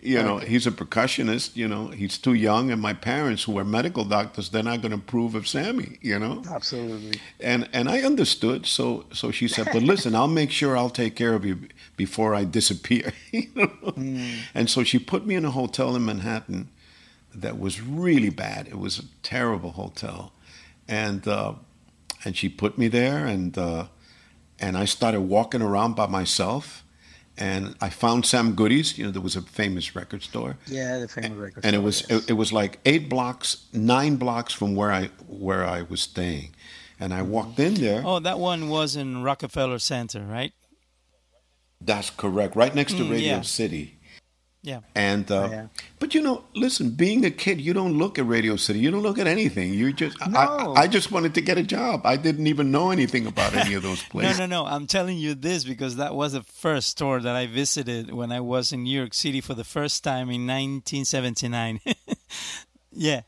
[0.00, 2.70] You know, he's a percussionist, you know, he's too young.
[2.70, 6.18] And my parents, who are medical doctors, they're not going to approve of Sammy, you
[6.18, 6.42] know?
[6.50, 7.18] Absolutely.
[7.40, 8.66] And and I understood.
[8.66, 12.34] So so she said, "But listen, I'll make sure I'll take care of you before
[12.34, 13.94] I disappear." you know?
[14.54, 16.68] And so she put me in a hotel in Manhattan
[17.34, 18.68] that was really bad.
[18.68, 20.32] It was a terrible hotel,
[20.86, 21.54] and uh,
[22.24, 23.86] and she put me there, and uh,
[24.60, 26.80] and I started walking around by myself.
[27.36, 28.96] And I found Sam Goody's.
[28.96, 31.62] You know, there was a famous record store Yeah, the famous record.
[31.64, 31.66] Store.
[31.68, 32.22] And it was yes.
[32.24, 36.54] it, it was like eight blocks, nine blocks from where I where I was staying,
[37.00, 38.02] and I walked in there.
[38.06, 40.52] Oh, that one was in Rockefeller Center, right?
[41.80, 43.40] That's correct, right next to Mm, Radio yeah.
[43.42, 43.93] City.
[44.66, 44.80] Yeah.
[44.94, 45.66] And uh, Yeah.
[45.98, 48.78] but you know, listen, being a kid, you don't look at Radio City.
[48.78, 49.74] You don't look at anything.
[49.74, 50.38] You just No.
[50.38, 52.06] I, I just wanted to get a job.
[52.06, 54.38] I didn't even know anything about any of those places.
[54.38, 54.64] no, no.
[54.64, 54.66] No.
[54.70, 58.40] I'm telling you this because that was the first store that I visited when I
[58.40, 61.80] was in New York City for the first time in 1979.
[62.90, 63.20] yeah.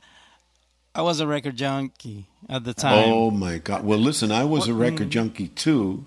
[0.95, 3.05] I was a record junkie at the time.
[3.13, 3.85] Oh my God!
[3.85, 6.07] Well, listen, I was a record junkie too,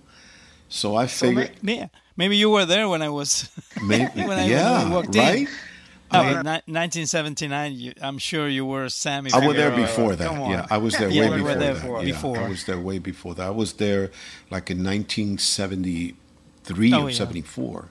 [0.68, 1.90] so I So figured yeah,
[2.20, 3.30] maybe you were there when I was.
[3.92, 5.22] maybe, when I- yeah, when I walked in.
[5.22, 5.48] right.
[6.12, 7.74] No, ni- 1979.
[7.74, 9.32] You, I'm sure you were Sammy.
[9.32, 10.32] I was there before that.
[10.54, 11.86] Yeah, I was there Yeah, way before there that.
[11.86, 12.38] for- Yeah, before.
[12.46, 13.48] I was there way before that.
[13.48, 14.06] I was there
[14.56, 17.16] like in 1973 Oh, or yeah.
[17.16, 17.90] 74.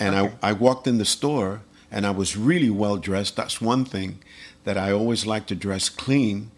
[0.00, 0.34] And Okay.
[0.42, 3.36] I, I walked in the store and I was really well dressed.
[3.36, 4.20] That's one thing
[4.64, 6.50] that I always like to dress clean.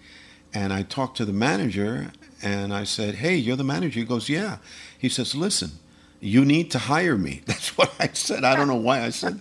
[0.54, 2.12] And I talked to the manager
[2.42, 3.98] and I said, Hey, you're the manager?
[4.00, 4.58] He goes, Yeah.
[4.98, 5.70] He says, Listen,
[6.20, 7.42] you need to hire me.
[7.46, 8.44] That's what I said.
[8.44, 9.40] I don't know why I said,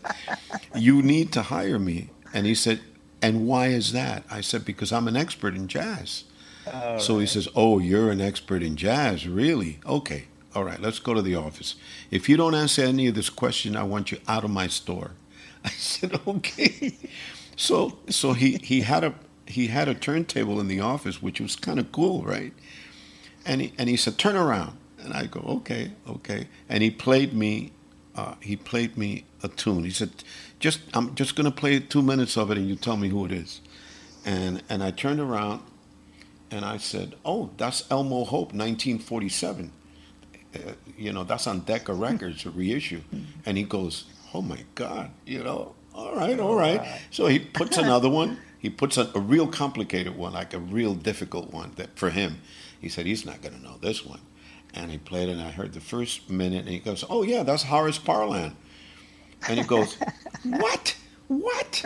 [0.76, 2.10] You need to hire me.
[2.34, 2.80] And he said,
[3.22, 4.24] And why is that?
[4.32, 6.24] I said, Because I'm an expert in jazz.
[6.72, 9.80] All So he says, Oh, you're an expert in jazz, really?
[9.86, 11.76] Okay, all right, let's go to the office.
[12.12, 15.12] If you don't answer any of this question, I want you out of my store.
[15.66, 16.98] I said, Okay.
[17.56, 19.14] So so he, he had a
[19.46, 22.54] he had a turntable in the office, which was kind of cool, right?
[23.46, 24.78] And he and he said, Turn around.
[25.02, 26.48] And I go, Okay, okay.
[26.68, 27.72] And he played me
[28.16, 29.84] uh, he played me a tune.
[29.84, 30.10] He said,
[30.60, 33.32] Just I'm just gonna play two minutes of it and you tell me who it
[33.32, 33.62] is.
[34.26, 35.62] And and I turned around
[36.52, 39.72] and I said, "Oh, that's Elmo Hope, 1947.
[40.54, 40.60] Uh,
[40.98, 43.02] you know, that's on Decca Records, a reissue."
[43.46, 47.78] And he goes, "Oh my God, you know, all right, all right." So he puts
[47.86, 48.40] another one.
[48.58, 52.42] He puts a, a real complicated one, like a real difficult one that for him.
[52.82, 54.22] He said he's not going to know this one.
[54.76, 57.44] And he played it, and I heard the first minute, and he goes, "Oh yeah,
[57.44, 58.54] that's Horace Parlan."
[59.48, 59.98] And he goes,
[60.44, 60.96] "What?
[61.28, 61.84] What?"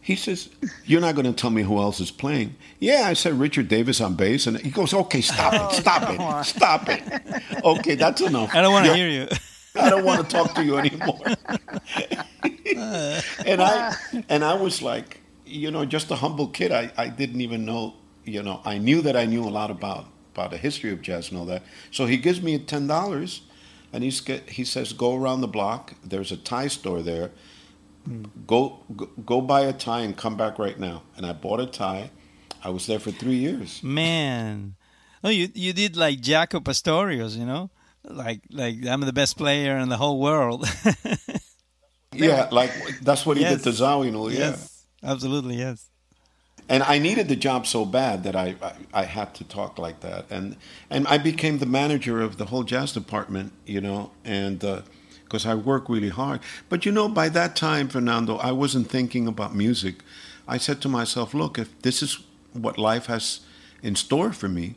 [0.00, 0.48] He says,
[0.84, 4.00] "You're not going to tell me who else is playing." Yeah, I said Richard Davis
[4.00, 7.64] on bass, and he goes, "Okay, stop it, oh, stop it, stop it.
[7.64, 8.54] Okay, that's enough.
[8.54, 9.36] I don't want to You're- hear you.
[9.80, 11.20] I don't want to talk to you anymore."
[13.46, 13.94] and I
[14.28, 16.72] and I was like, you know, just a humble kid.
[16.72, 20.06] I, I didn't even know, you know, I knew that I knew a lot about
[20.34, 21.62] about the history of jazz and all that.
[21.90, 23.42] So he gives me ten dollars,
[23.92, 25.94] and he's get, he says, "Go around the block.
[26.04, 27.30] There's a tie store there."
[28.48, 31.02] go, go go buy a tie and come back right now.
[31.16, 32.10] And I bought a tie.
[32.64, 33.80] I was there for three years.
[33.82, 34.74] Man.
[35.22, 37.70] No, you you did like Jaco Pastorius, you know?
[38.04, 40.66] Like like I'm the best player in the whole world.
[42.14, 43.62] Yeah, like that's what he Yes.
[43.62, 44.30] did to Zawinul.
[44.32, 44.84] Yeah, Yes.
[45.02, 45.88] Absolutely, yes.
[46.68, 50.00] And I needed the job so bad that I, I I had to talk like
[50.00, 50.56] that, and
[50.90, 53.52] and I became the manager of the whole jazz department.
[53.66, 54.82] You know, and uh,
[55.32, 56.40] because I work really hard.
[56.68, 59.96] But you know, by that time, Fernando, I wasn't thinking about music.
[60.46, 62.18] I said to myself, look, if this is
[62.52, 63.40] what life has
[63.82, 64.74] in store for me,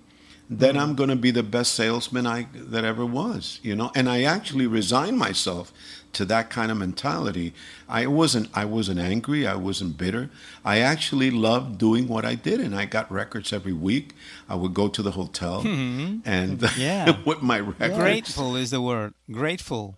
[0.50, 3.92] then I'm going to be the best salesman I that ever was, you know.
[3.96, 5.74] And I actually resigned myself
[6.14, 7.54] to that kind of mentality.
[7.90, 10.30] I wasn't I wasn't angry, I wasn't bitter.
[10.64, 14.14] I actually loved doing what I did and I got records every week.
[14.48, 16.20] I would go to the hotel hmm.
[16.26, 17.18] and Yeah.
[17.26, 17.98] with my records.
[17.98, 19.14] Grateful is the word.
[19.30, 19.98] Grateful.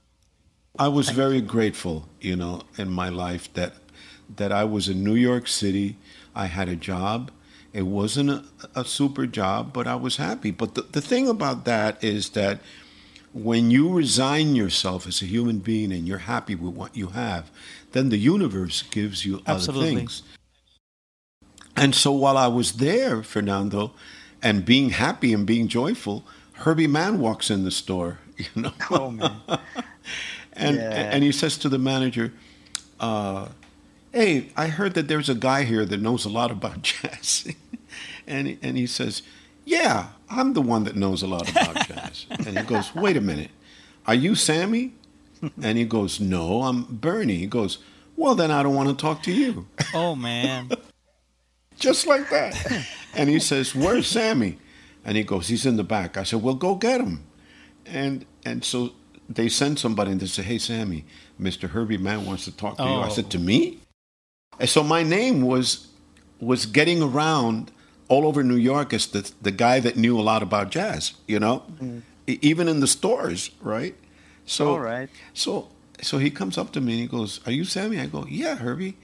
[0.79, 3.73] I was very grateful, you know, in my life that
[4.35, 5.97] that I was in New York City.
[6.35, 7.31] I had a job.
[7.77, 8.43] It wasn't a,
[8.75, 10.51] a super job, but I was happy.
[10.51, 12.59] But the, the thing about that is that
[13.33, 17.51] when you resign yourself as a human being and you're happy with what you have,
[17.91, 19.95] then the universe gives you other Absolutely.
[19.97, 20.23] things.
[21.75, 23.91] And so while I was there, Fernando,
[24.41, 28.73] and being happy and being joyful, Herbie Mann walks in the store, you know.
[28.89, 29.41] Oh man.
[30.53, 31.09] And Yeah.
[31.11, 32.33] and he says to the manager,
[32.99, 33.49] uh,
[34.11, 37.53] "Hey, I heard that there's a guy here that knows a lot about jazz,"
[38.27, 39.21] and he, and he says,
[39.65, 43.21] "Yeah, I'm the one that knows a lot about jazz." And he goes, "Wait a
[43.21, 43.51] minute,
[44.05, 44.93] are you Sammy?"
[45.61, 47.77] And he goes, "No, I'm Bernie." He goes,
[48.15, 50.69] "Well, then I don't want to talk to you." Oh man.
[51.79, 52.55] just like that.
[53.15, 54.57] And he says, "Where's Sammy?"
[55.05, 57.23] And he goes, "He's in the back." I said, "Well, go get him."
[57.85, 58.91] And and so
[59.29, 61.05] they send somebody and they say, "Hey, Sammy,
[61.39, 61.69] Mr.
[61.69, 63.09] Herbie Mann wants to talk to you." I Oh.
[63.09, 63.77] said, "To me?"
[64.59, 65.87] And so my name was
[66.39, 67.71] was getting around
[68.09, 71.13] all over New York as the the guy that knew a lot about jazz.
[71.27, 71.99] You know, mm-hmm.
[72.27, 73.95] E- even in the stores, right?
[74.45, 75.09] So All right.
[75.33, 75.69] so
[76.01, 78.55] so he comes up to me and he goes, "Are you Sammy?" I go, "Yeah,
[78.55, 78.97] Herbie."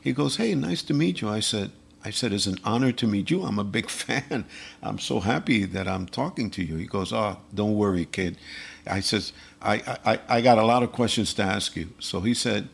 [0.00, 1.70] He goes, "Hey, nice to meet you." I said,
[2.04, 3.42] "I said it's an honor to meet you.
[3.42, 4.44] I'm a big fan.
[4.82, 8.36] I'm so happy that I'm talking to you." He goes, "Oh, don't worry, kid."
[8.86, 12.34] I says, "I I I got a lot of questions to ask you." So he
[12.34, 12.68] said,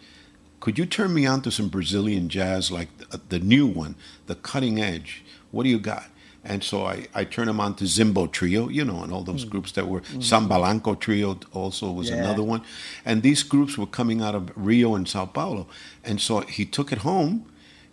[0.61, 3.94] "Could you turn me on to some Brazilian jazz, like the, the new one,
[4.26, 5.24] the cutting edge?
[5.51, 6.05] What do you got?"
[6.42, 9.42] And so I, I turned him on to Zimbo Trio, you know, and all those
[9.42, 9.51] hmm.
[9.51, 10.18] groups that were hmm.
[10.18, 12.16] Sambalanco Trio also was Yeah.
[12.16, 12.62] another one.
[13.05, 15.66] And these groups were coming out of Rio and Sao Paulo.
[16.03, 17.44] And so he took it home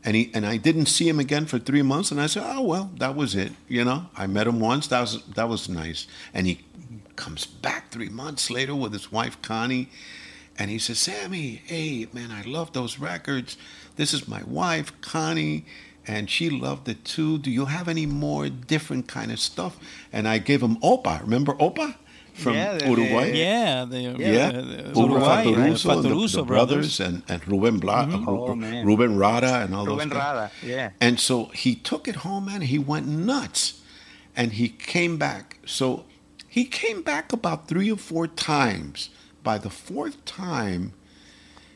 [0.04, 2.62] and he and I didn't see him again for three months and I said, Oh
[2.62, 3.52] well, that was it.
[3.68, 6.08] You know, I met him once, that was that was nice.
[6.34, 6.62] And he
[7.18, 9.90] comes back three months later with his wife Connie
[10.58, 13.58] and he says, Sammy, hey man, I love those records.
[13.98, 15.66] This is my wife, Connie,
[16.08, 17.38] and she loved it too.
[17.38, 19.78] Do you have any more different kind of stuff?
[20.14, 21.22] And I gave him Opa.
[21.22, 21.96] Remember Opa?
[22.34, 23.32] from Yeah, the- Uruguay.
[23.34, 25.66] Yeah, the, Yeah, uh, the Hugo Uruguay, Fattoruso, right?
[25.66, 26.98] and the- Fattoruso the, brothers.
[26.98, 28.86] brothers, and, and Ruben Bla, Oh, man.
[28.86, 30.36] Ruben Rada, and all Ruben those guys.
[30.36, 30.92] Rada, yeah.
[31.02, 33.82] And so he took it home, and He went nuts,
[34.36, 35.58] and he came back.
[35.66, 36.06] So
[36.48, 39.10] he came back about three or four times.
[39.42, 40.94] By the fourth time,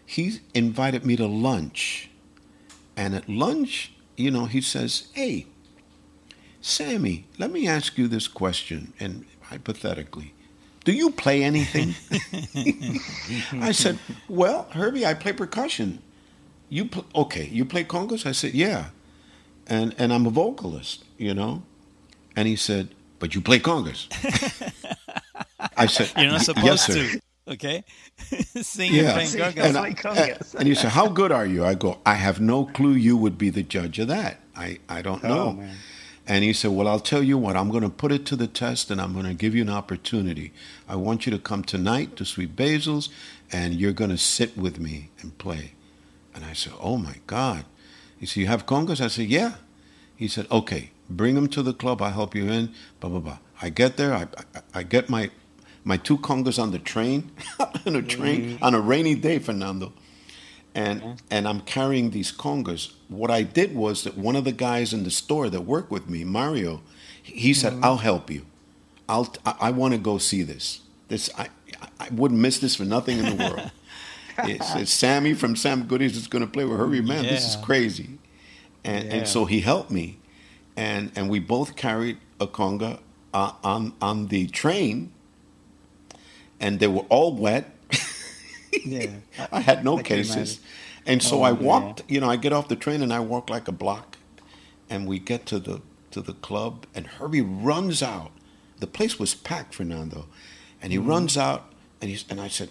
[0.05, 2.09] he invited me to lunch,
[2.95, 5.47] and at lunch, you know, he says, "Hey,
[6.61, 10.33] Sammy, let me ask you this question, and hypothetically."
[10.83, 11.95] Do you play anything?
[13.61, 15.99] I said, "Well, Herbie, I play percussion."
[16.69, 17.47] You pl- okay?
[17.51, 18.25] You play congas?
[18.25, 18.89] I said, "Yeah,"
[19.67, 21.63] and and I'm a vocalist, you know.
[22.35, 24.07] And he said, "But you play congas?"
[25.77, 27.21] I said, You're not supposed yes, sir." to.
[27.51, 27.83] Okay,
[28.61, 29.01] sing Yeah.
[29.03, 29.63] and playing Sing congas.
[29.65, 30.55] And, I- congas.
[30.55, 32.93] and he said, "How good are you?" I go, "I have no clue.
[32.93, 34.39] You would be the judge of that.
[34.55, 35.75] I I don't know." Oh, man.
[36.27, 38.47] And he said, Well, I'll tell you what, I'm going to put it to the
[38.47, 40.53] test and I'm going to give you an opportunity.
[40.87, 43.09] I want you to come tonight to Sweet Basil's
[43.51, 45.71] and you're going to sit with me and play.
[46.33, 47.65] And I said, Oh my God.
[48.19, 49.01] He said, You have congas?
[49.01, 49.55] I said, Yeah.
[50.15, 52.01] He said, Okay, bring them to the club.
[52.03, 52.71] I'll help you in.
[52.99, 53.37] Blah, blah, blah.
[53.61, 54.13] I get there.
[54.13, 55.31] I, I, I get my,
[55.83, 57.31] my two congas on the train,
[57.85, 59.93] on a train, on a rainy day, Fernando
[60.73, 62.93] and and I'm carrying these congas.
[63.09, 66.09] What I did was that one of the guys in the store that worked with
[66.09, 66.81] me, Mario,
[67.21, 68.45] he said, "I'll help you.
[69.09, 70.81] I'll I, I want to go see this.
[71.09, 71.49] This I
[71.99, 73.71] I wouldn't miss this for nothing in the world."
[74.39, 77.01] it's, it's Sammy from Sam Goody's is going to play with Herbie.
[77.01, 78.17] Man, this is crazy.
[78.83, 79.15] And Yeah.
[79.15, 80.19] and so he helped me,
[80.77, 82.99] and and we both carried a conga
[83.33, 85.11] uh, on on the train,
[86.61, 87.75] and they were all wet.
[88.85, 89.21] Yeah.
[89.51, 90.59] I had no I cases.
[91.05, 91.53] And so Oh, I yeah.
[91.53, 94.17] walked, you know, I get off the train and I walk like a block
[94.89, 95.81] and we get to the
[96.11, 98.31] to the club and Herbie runs out.
[98.79, 100.27] The place was packed, Fernando.
[100.81, 101.09] And he Mm-hmm.
[101.09, 102.69] runs out and he's and I said,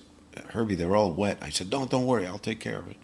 [0.50, 1.38] Herbie, they're all wet.
[1.42, 2.98] I said, Don't don't worry, I'll take care of it.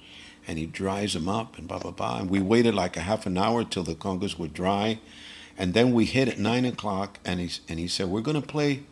[0.49, 2.19] And he dries them up and blah blah blah.
[2.21, 5.01] And we waited like a half an hour till the congas were dry.
[5.59, 8.85] And then we hit at nine o'clock and he and he said, We're gonna play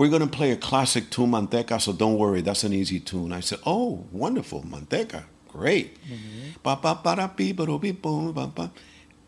[0.00, 3.34] we're going to play a classic tune, Manteca, so don't worry, that's an easy tune.
[3.34, 5.98] I said, oh, wonderful, Manteca, great.
[6.62, 6.78] Ba.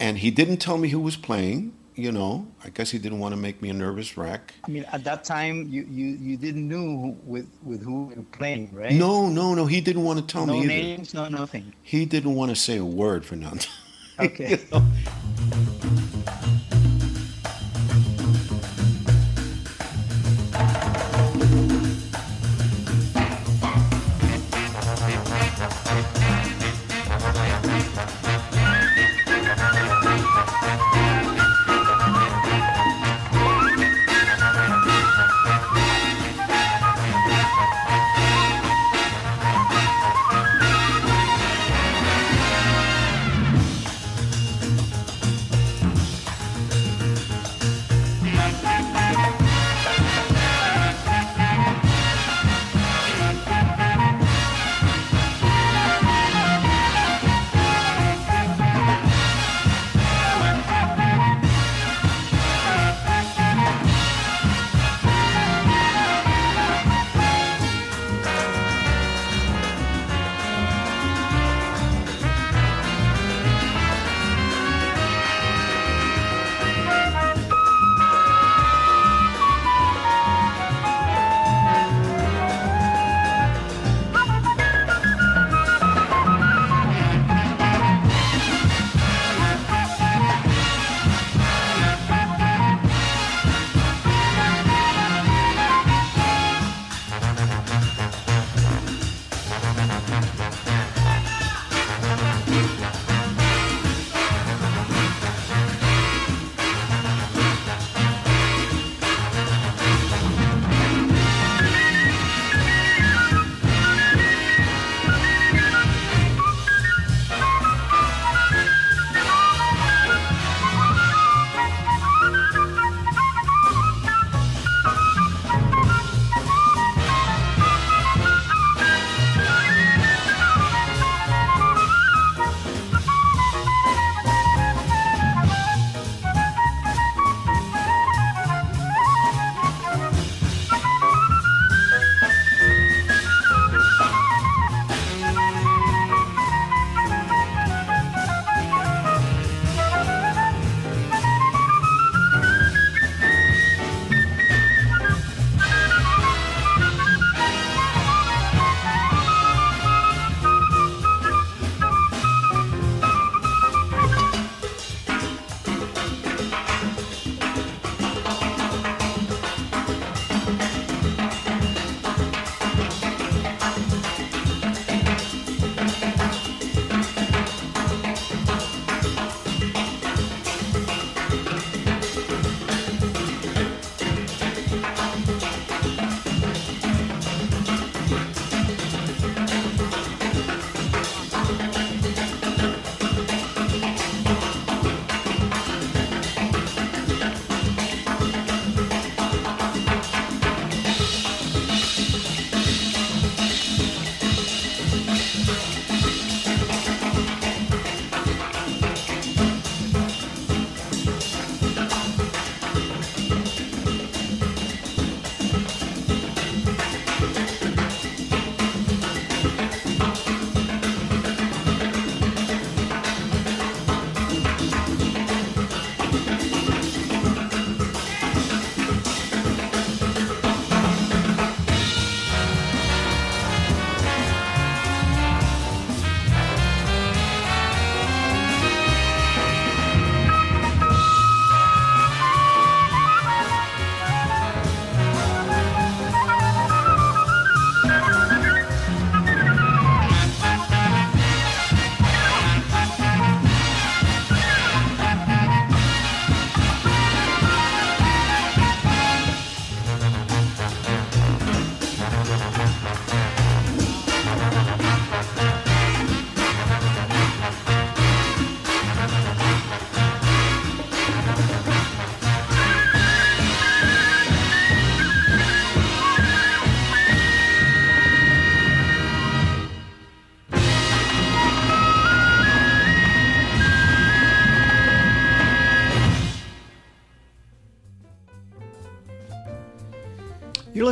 [0.01, 2.47] And he didn't tell me who was playing, you know.
[2.65, 4.55] I guess he didn't want to make me a nervous wreck.
[4.67, 8.39] I mean, at that time, you, you, you didn't know with with who you were
[8.39, 8.93] playing, right?
[8.93, 10.69] No, no, no, he didn't want to tell no me either.
[10.69, 11.75] names, no nothing.
[11.83, 13.67] He didn't want to say a word, Fernando.
[14.21, 14.51] Okay.
[14.51, 14.87] You know?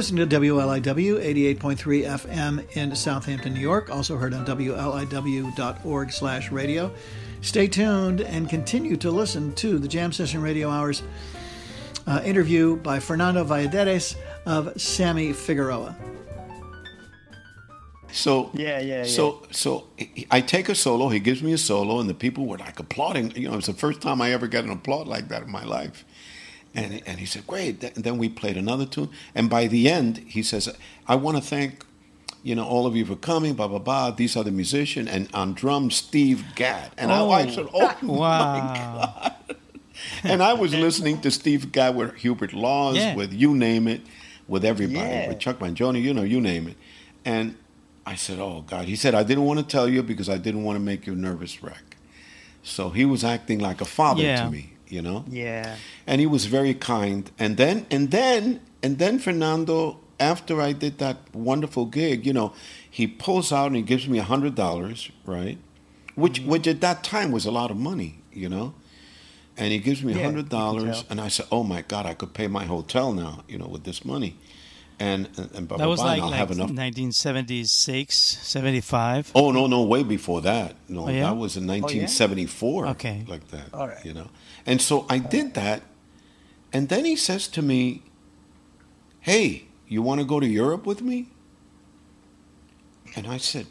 [0.01, 1.23] Listening to WLIW
[1.59, 1.77] 88.3
[2.07, 6.91] FM in Southampton, New York, also heard on WLIW.org slash radio.
[7.43, 11.03] Stay tuned and continue to listen to the Jam Session Radio Hours
[12.07, 15.95] uh, interview by Fernando Valladares of Sammy Figueroa.
[18.11, 19.05] So Yeah, yeah, yeah.
[19.05, 19.89] So so
[20.31, 21.11] I take a solo.
[21.11, 23.37] He gives me a solo, and the people were like applauding.
[23.37, 25.65] You know, it's the first time I ever got an applaud like that in my
[25.65, 26.07] life.
[26.75, 30.19] And and he said, "Great." And then we played another tune, and by the end,
[30.29, 30.69] he says,
[31.09, 31.85] "I want to thank."
[32.43, 34.13] You know, all of you for coming, blah, blah, blah.
[34.13, 35.11] These are the musicians.
[35.11, 36.91] And on drums, Steve Gadd.
[36.97, 37.51] And I, I Oh.
[37.51, 39.33] said, oh, my Wow.
[40.25, 43.15] and I was listening to Steve Gadd with Hubert Laws, Yeah.
[43.15, 44.01] with you name it,
[44.49, 45.29] with everybody, Yeah.
[45.29, 46.77] with Chuck Mangione, you know, you name it.
[47.27, 47.57] And
[48.07, 50.65] I said, "Oh God," he said, "I didn't want to tell you because I didn't
[50.65, 51.97] want to make you a nervous wreck."
[52.63, 54.45] So he was acting like a father Yeah.
[54.45, 55.77] to me, you know, Yeah.
[56.07, 57.31] and he was very kind.
[57.39, 62.53] And then, and then, and then Fernando, after I did that wonderful gig, you know,
[62.91, 65.59] he pulls out and he gives me a hundred dollars, right?
[66.17, 66.51] Which, Mm-hmm.
[66.51, 68.75] which at that time was a lot of money, you know.
[69.57, 72.15] And he gives me a Yeah, hundred dollars, and I said, "Oh my God, I
[72.15, 74.37] could pay my hotel now, you know, with this money."
[74.99, 79.33] And and, blah, That blah, was blah, and like, I'll like have enough 1976, 75.
[79.35, 80.77] Oh no, no, way before that.
[80.89, 81.25] No, Oh, yeah?
[81.27, 82.87] that was in 1974.
[82.89, 83.25] Okay.
[83.29, 83.73] like that.
[83.75, 84.05] All right.
[84.05, 84.29] You know,
[84.67, 85.83] and so I did that,
[86.73, 88.03] and then he says to me,
[89.21, 91.29] "Hey, you want to go to Europe with me?"
[93.17, 93.67] And I said,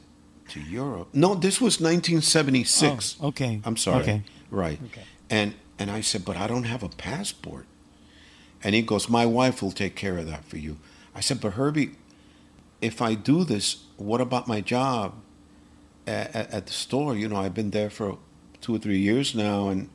[0.50, 1.10] "To Europe?
[1.14, 3.18] No, this was 1976.
[3.22, 3.62] Oh, okay.
[3.64, 4.02] I'm sorry.
[4.02, 4.24] Okay.
[4.52, 4.80] Right.
[4.92, 5.04] Okay.
[5.30, 7.66] And and I said, but I don't have a passport.
[8.62, 10.78] And he goes, my wife will take care of that for you.
[11.16, 11.92] I said, but Herbie,
[12.82, 15.16] if I do this, what about my job
[16.06, 17.16] at, at, at the store?
[17.16, 18.18] You know, I've been there for
[18.60, 19.90] two or three years now, and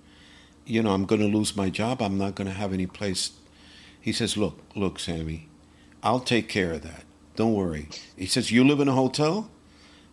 [0.67, 2.03] you know, I'm going to lose my job.
[2.03, 3.33] I'm not going to have any place.
[4.01, 5.49] He says, look, look, Sammy,
[6.03, 7.05] I'll take care of that.
[7.37, 7.89] Don't worry.
[8.17, 9.51] He says, you live in a hotel?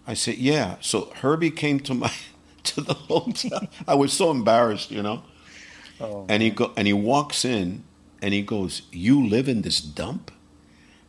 [0.08, 0.78] I said, yeah.
[0.82, 2.12] So Herbie came to my
[2.64, 3.68] to the hotel.
[3.88, 5.24] I was so embarrassed, you know.
[6.00, 7.84] Oh, And he go and he walks in
[8.22, 10.32] and he goes, "You live in this dump?"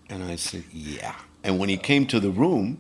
[0.09, 2.79] And I said, "Yeah." And when he came to the room,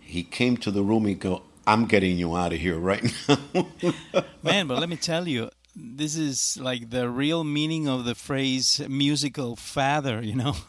[0.00, 1.06] he came to the room.
[1.06, 3.38] He go, "I'm getting you out of here right now."
[4.42, 8.80] Man, but let me tell you, this is like the real meaning of the phrase
[8.88, 10.54] musical father, you know?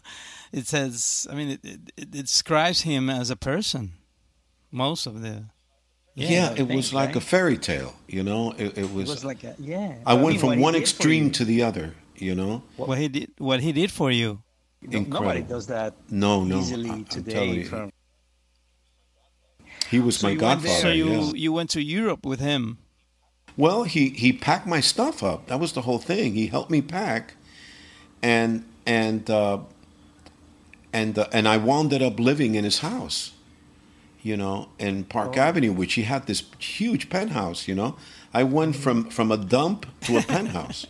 [0.55, 3.93] It says, I mean, it, it, it describes him as a person.
[4.69, 5.45] Most of the.
[6.13, 7.15] yeah, I it was think, like right?
[7.15, 8.51] a fairy tale, you know.
[8.51, 9.09] It, it It was.
[9.09, 9.95] was like a, yeah.
[10.05, 12.61] I mean, went what from one extreme to the other, you know.
[12.77, 14.43] What he did, what he did for you.
[14.83, 15.47] no- Nobody incredible.
[15.55, 17.65] does that No, no, easily I- I'm today.
[19.93, 20.81] He was So my you went there- godfather.
[20.81, 21.31] So you yeah.
[21.43, 22.77] you went to Europe with him.
[23.55, 25.47] Well, he he packed my stuff up.
[25.47, 26.33] That was the whole thing.
[26.33, 27.35] He helped me pack,
[28.21, 29.59] and and uh,
[30.91, 33.31] and uh, and I wound up living in his house,
[34.21, 35.41] you know, in Park Oh.
[35.41, 37.67] Avenue, which he had this huge penthouse.
[37.67, 37.95] You know,
[38.33, 40.85] I went from from a dump to a penthouse,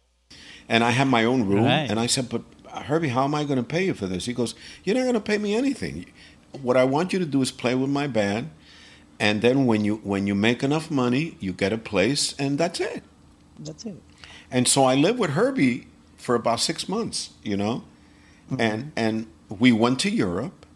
[0.68, 1.64] and I had my own room.
[1.64, 1.90] Right.
[1.90, 2.42] And I said, "But
[2.84, 5.14] Herbie, how am I going to pay you for this?" He goes, "You're not going
[5.14, 6.06] to pay me anything.
[6.62, 8.50] What I want you to do is play with my band."
[9.20, 12.80] And then when you when you make enough money, you get a place, and that's
[12.80, 13.02] it.
[13.58, 14.00] that's it.
[14.50, 17.82] And so I lived with Herbie for about six months, you know,
[18.58, 20.66] and and we went to Europe,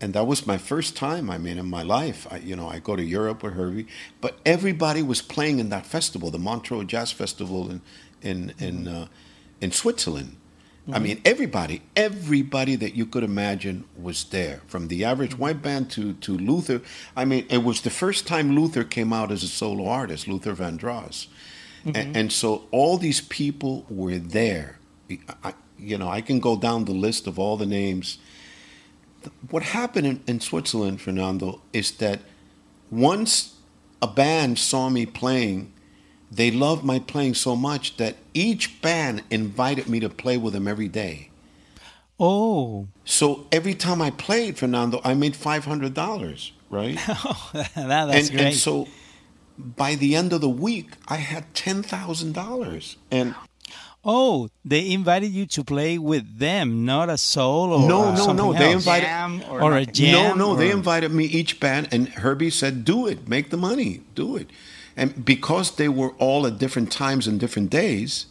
[0.00, 1.28] and that was my first time.
[1.30, 3.86] I mean, in my life, I, you know, I go to Europe with Herbie,
[4.20, 7.80] but everybody was playing in that festival, the Montreux Jazz Festival in
[8.22, 9.06] in in uh,
[9.60, 10.36] in Switzerland.
[10.92, 15.42] I mean, everybody, everybody that you could imagine was there, from the average mm-hmm.
[15.42, 16.80] white band to to Luther.
[17.16, 20.54] I mean, it was the first time Luther came out as a solo artist, Luther
[20.54, 21.26] Vandross.
[21.84, 22.16] And, mm-hmm.
[22.16, 24.78] and so all these people were there.
[25.44, 28.18] I, you know, I can go down the list of all the names.
[29.50, 32.20] What happened in, in Switzerland, Fernando, is that
[32.90, 33.56] once
[34.00, 35.72] a band saw me playing,
[36.30, 40.66] they loved my playing so much that each band invited me to play with them
[40.68, 41.30] every day.
[42.18, 46.94] Oh, So every time I played, Fernando, I made five hundred dollars, right?
[47.52, 48.40] that, that's and, great.
[48.46, 48.88] and so
[49.58, 53.34] by the end of the week, I had ten thousand dollars, and
[54.02, 57.86] oh, they invited you to play with them, not a solo.
[57.86, 60.12] No, or no, something no, they invited- Jam or, or a jam.
[60.12, 64.00] no, no, they invited me each band, and Herbie said, "Do it, make the money,
[64.14, 64.48] do it."
[64.96, 68.26] And because they were all at different times and different days,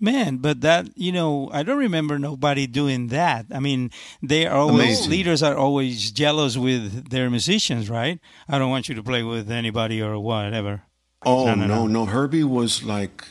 [0.00, 3.46] Man, but that you know, I don't remember nobody doing that.
[3.52, 3.90] I mean,
[4.22, 5.10] they are always Amazing.
[5.10, 8.18] leaders are always jealous with their musicians, right?
[8.48, 10.82] I don't want you to play with anybody or whatever.
[11.26, 12.04] oh No, no, no, no, no.
[12.06, 13.24] Herbie was like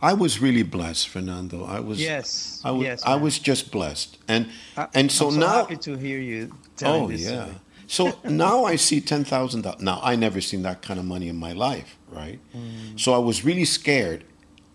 [0.00, 1.64] I was really blessed, Fernando.
[1.64, 2.00] I was.
[2.00, 2.60] Yes.
[2.64, 2.82] I was.
[2.82, 5.46] yes, I was just blessed, and I- and so, I'm so now.
[5.64, 7.48] happy to hear you telling Oh this yeah.
[7.86, 9.80] So now I see ten thousand dollars.
[9.80, 12.40] Now I never seen that kind of money in my life, right?
[12.56, 12.98] Mm.
[12.98, 14.24] So I was really scared.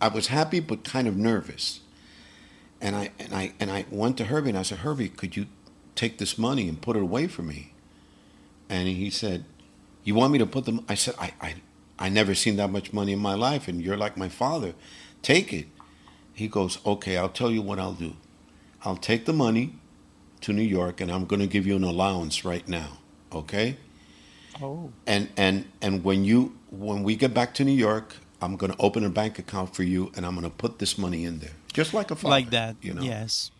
[0.01, 1.81] I was happy but kind of nervous.
[2.81, 5.47] And I and I and I went to Herbie and I said, Herbie, could you
[5.95, 7.73] take this money and put it away for me?
[8.69, 9.45] And he said,
[10.03, 10.85] You want me to put them?
[10.87, 11.55] I said, I I
[11.97, 14.73] I never seen that much money in my life, and you're like my father.
[15.21, 15.67] Take it.
[16.33, 18.15] He goes, Okay, I'll tell you what I'll do.
[18.85, 19.75] I'll take the money
[20.41, 22.99] to New York, and I'm going to give you an allowance right now.
[23.31, 23.77] Okay?
[24.61, 24.91] Oh.
[25.05, 28.79] And and and when you when we get back to New York, I'm going to
[28.79, 31.51] open a bank account for you, and I'm going to put this money in there,
[31.73, 32.75] just like a father, like that.
[32.81, 33.01] You know.
[33.01, 33.51] Yes.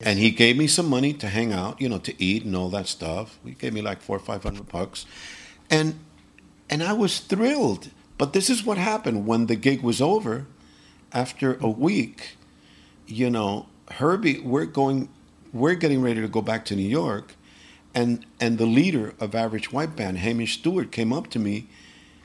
[0.00, 2.68] And he gave me some money to hang out, you know, to eat and all
[2.70, 3.38] that stuff.
[3.44, 5.06] He gave me like four or five hundred bucks,
[5.70, 5.98] and
[6.68, 7.90] and I was thrilled.
[8.16, 10.46] But this is what happened when the gig was over.
[11.12, 12.36] After a week,
[13.06, 15.08] you know, Herbie, we're going,
[15.54, 17.34] we're getting ready to go back to New York,
[17.94, 21.68] and and the leader of Average White Band, Hamish Stewart, came up to me,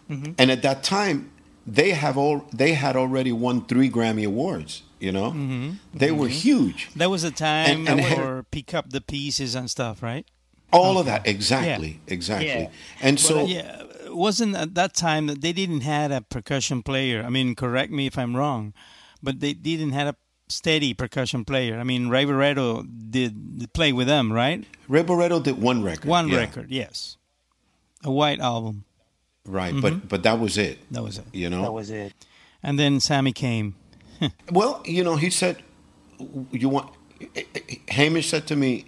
[0.09, 1.31] and at that time,
[1.67, 4.81] they have all they had already won three Grammy awards.
[4.99, 6.89] You know, they were huge.
[6.95, 10.25] That was the time And- and- for pick up the pieces and stuff, right?
[10.73, 12.47] All of that, exactly, exactly.
[12.63, 12.67] Yeah.
[13.01, 16.83] And But, so, uh, Yeah, wasn't at that time that they didn't had a percussion
[16.83, 17.23] player.
[17.25, 18.73] I mean, correct me if I'm wrong,
[19.23, 20.15] but they didn't have a
[20.49, 21.79] steady percussion player.
[21.79, 24.65] I mean, Ray Barretto did, did play with them, right?
[24.87, 26.05] Ray Barretto did one record.
[26.05, 27.17] One yeah, record, yes,
[28.03, 28.83] a white album.
[29.45, 29.73] right?
[29.79, 30.07] But mm-hmm.
[30.07, 30.79] but that was it.
[30.91, 31.25] That was it.
[31.31, 31.61] You know.
[31.61, 32.13] That was it.
[32.61, 33.75] And then Sammy came.
[34.51, 35.63] well, you know, he said,
[36.51, 36.91] "You want."
[37.89, 38.85] Hamish said to me,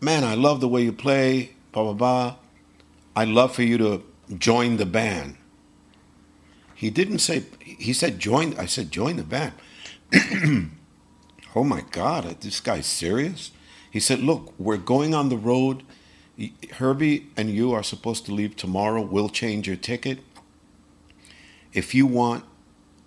[0.00, 1.50] "Man, I love the way you play.
[1.72, 2.36] Blah blah blah.
[3.16, 4.02] I'd love for you to
[4.38, 5.36] join the band."
[6.74, 7.44] He didn't say.
[7.60, 8.58] He said join.
[8.58, 9.52] I said join the band.
[11.54, 13.50] oh my God, this guy's serious.
[13.90, 15.82] He said, "Look, we're going on the road.
[16.78, 19.02] Herbie and you are supposed to leave tomorrow.
[19.02, 20.18] We'll change your ticket.
[21.72, 22.44] If you want,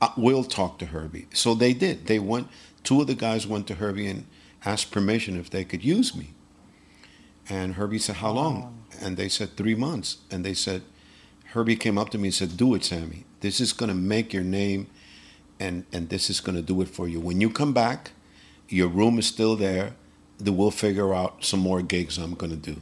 [0.02, 2.08] uh, we'll talk to Herbie." So they did.
[2.08, 2.48] They went.
[2.84, 4.26] Two of the guys went to Herbie and
[4.66, 6.34] asked permission if they could use me.
[7.50, 10.82] And Herbie said, "How long?" And they said, three months." And they said,
[11.52, 13.26] Herbie came up to me and said, "Do it, Sammy.
[13.40, 14.88] This is going to make your name,
[15.60, 17.20] and and this is going to do it for you.
[17.20, 18.12] When you come back,
[18.70, 19.96] your room is still there.
[20.38, 22.82] Then we'll figure out some more gigs I'm going to do."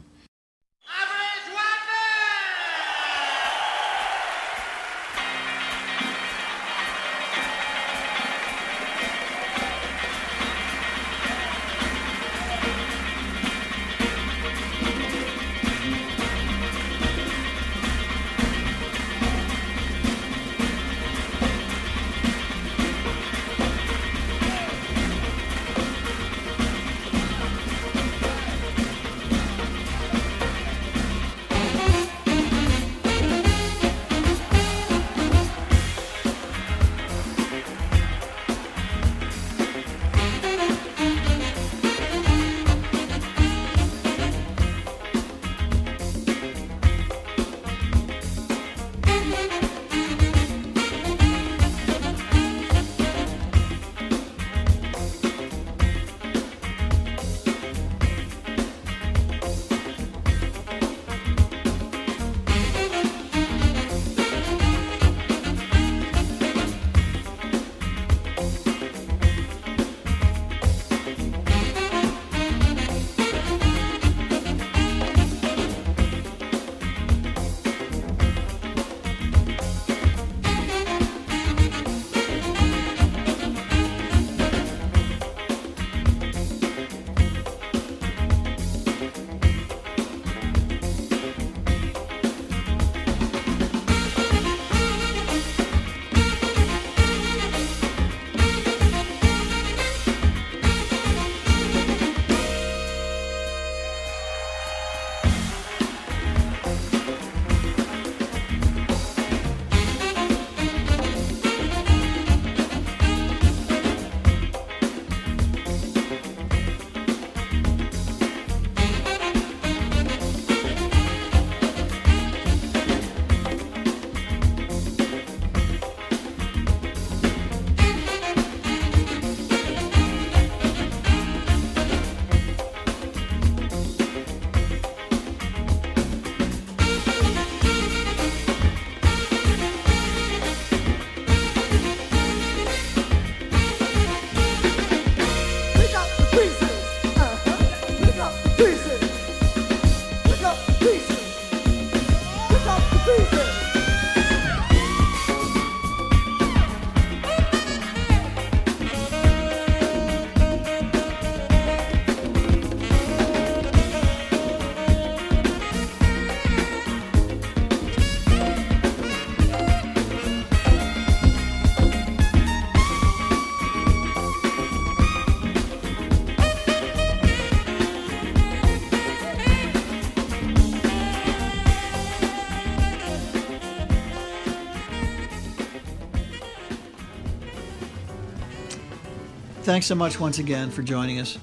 [189.76, 191.36] Thanks so much once again for joining us.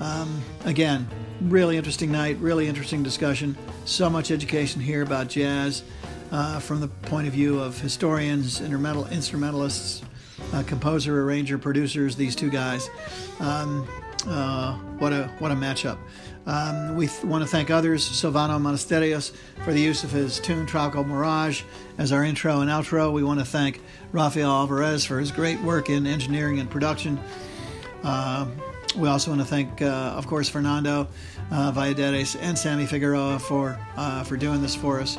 [0.00, 1.08] Um, again,
[1.40, 3.58] really interesting night, really interesting discussion.
[3.84, 5.82] So much education here about jazz
[6.30, 10.02] uh, from the point of view of historians, instrumental, instrumentalists,
[10.52, 12.14] uh, composer, arranger, producers.
[12.14, 12.88] These two guys.
[13.40, 13.88] Um,
[14.24, 15.98] uh, what a what a matchup.
[16.46, 19.32] Um, we th- want to thank others, Silvano Monasterios,
[19.64, 21.62] for the use of his tune Tropical Mirage
[21.98, 23.12] as our intro and outro.
[23.12, 23.80] We want to thank
[24.12, 27.18] Rafael Alvarez for his great work in engineering and production.
[28.02, 28.46] Uh,
[28.96, 31.06] we also want to thank, uh, of course, Fernando
[31.50, 35.18] uh, Valladares and Sammy Figueroa for uh, for doing this for us.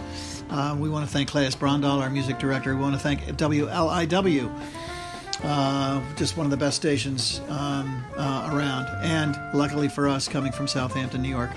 [0.49, 2.75] Uh, we want to thank Claes Brondal, our music director.
[2.75, 4.61] We want to thank WLIW,
[5.43, 10.51] uh, just one of the best stations um, uh, around, and luckily for us, coming
[10.51, 11.51] from Southampton, New York.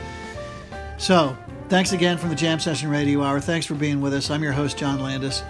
[0.97, 1.37] So,
[1.69, 3.41] thanks again from the Jam Session Radio Hour.
[3.41, 4.31] Thanks for being with us.
[4.31, 5.43] I'm your host, John Landis.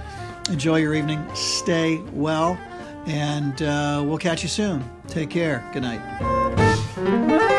[0.48, 1.22] Enjoy your evening.
[1.34, 2.58] Stay well,
[3.06, 4.84] and uh, we'll catch you soon.
[5.08, 5.68] Take care.
[5.72, 7.50] Good night.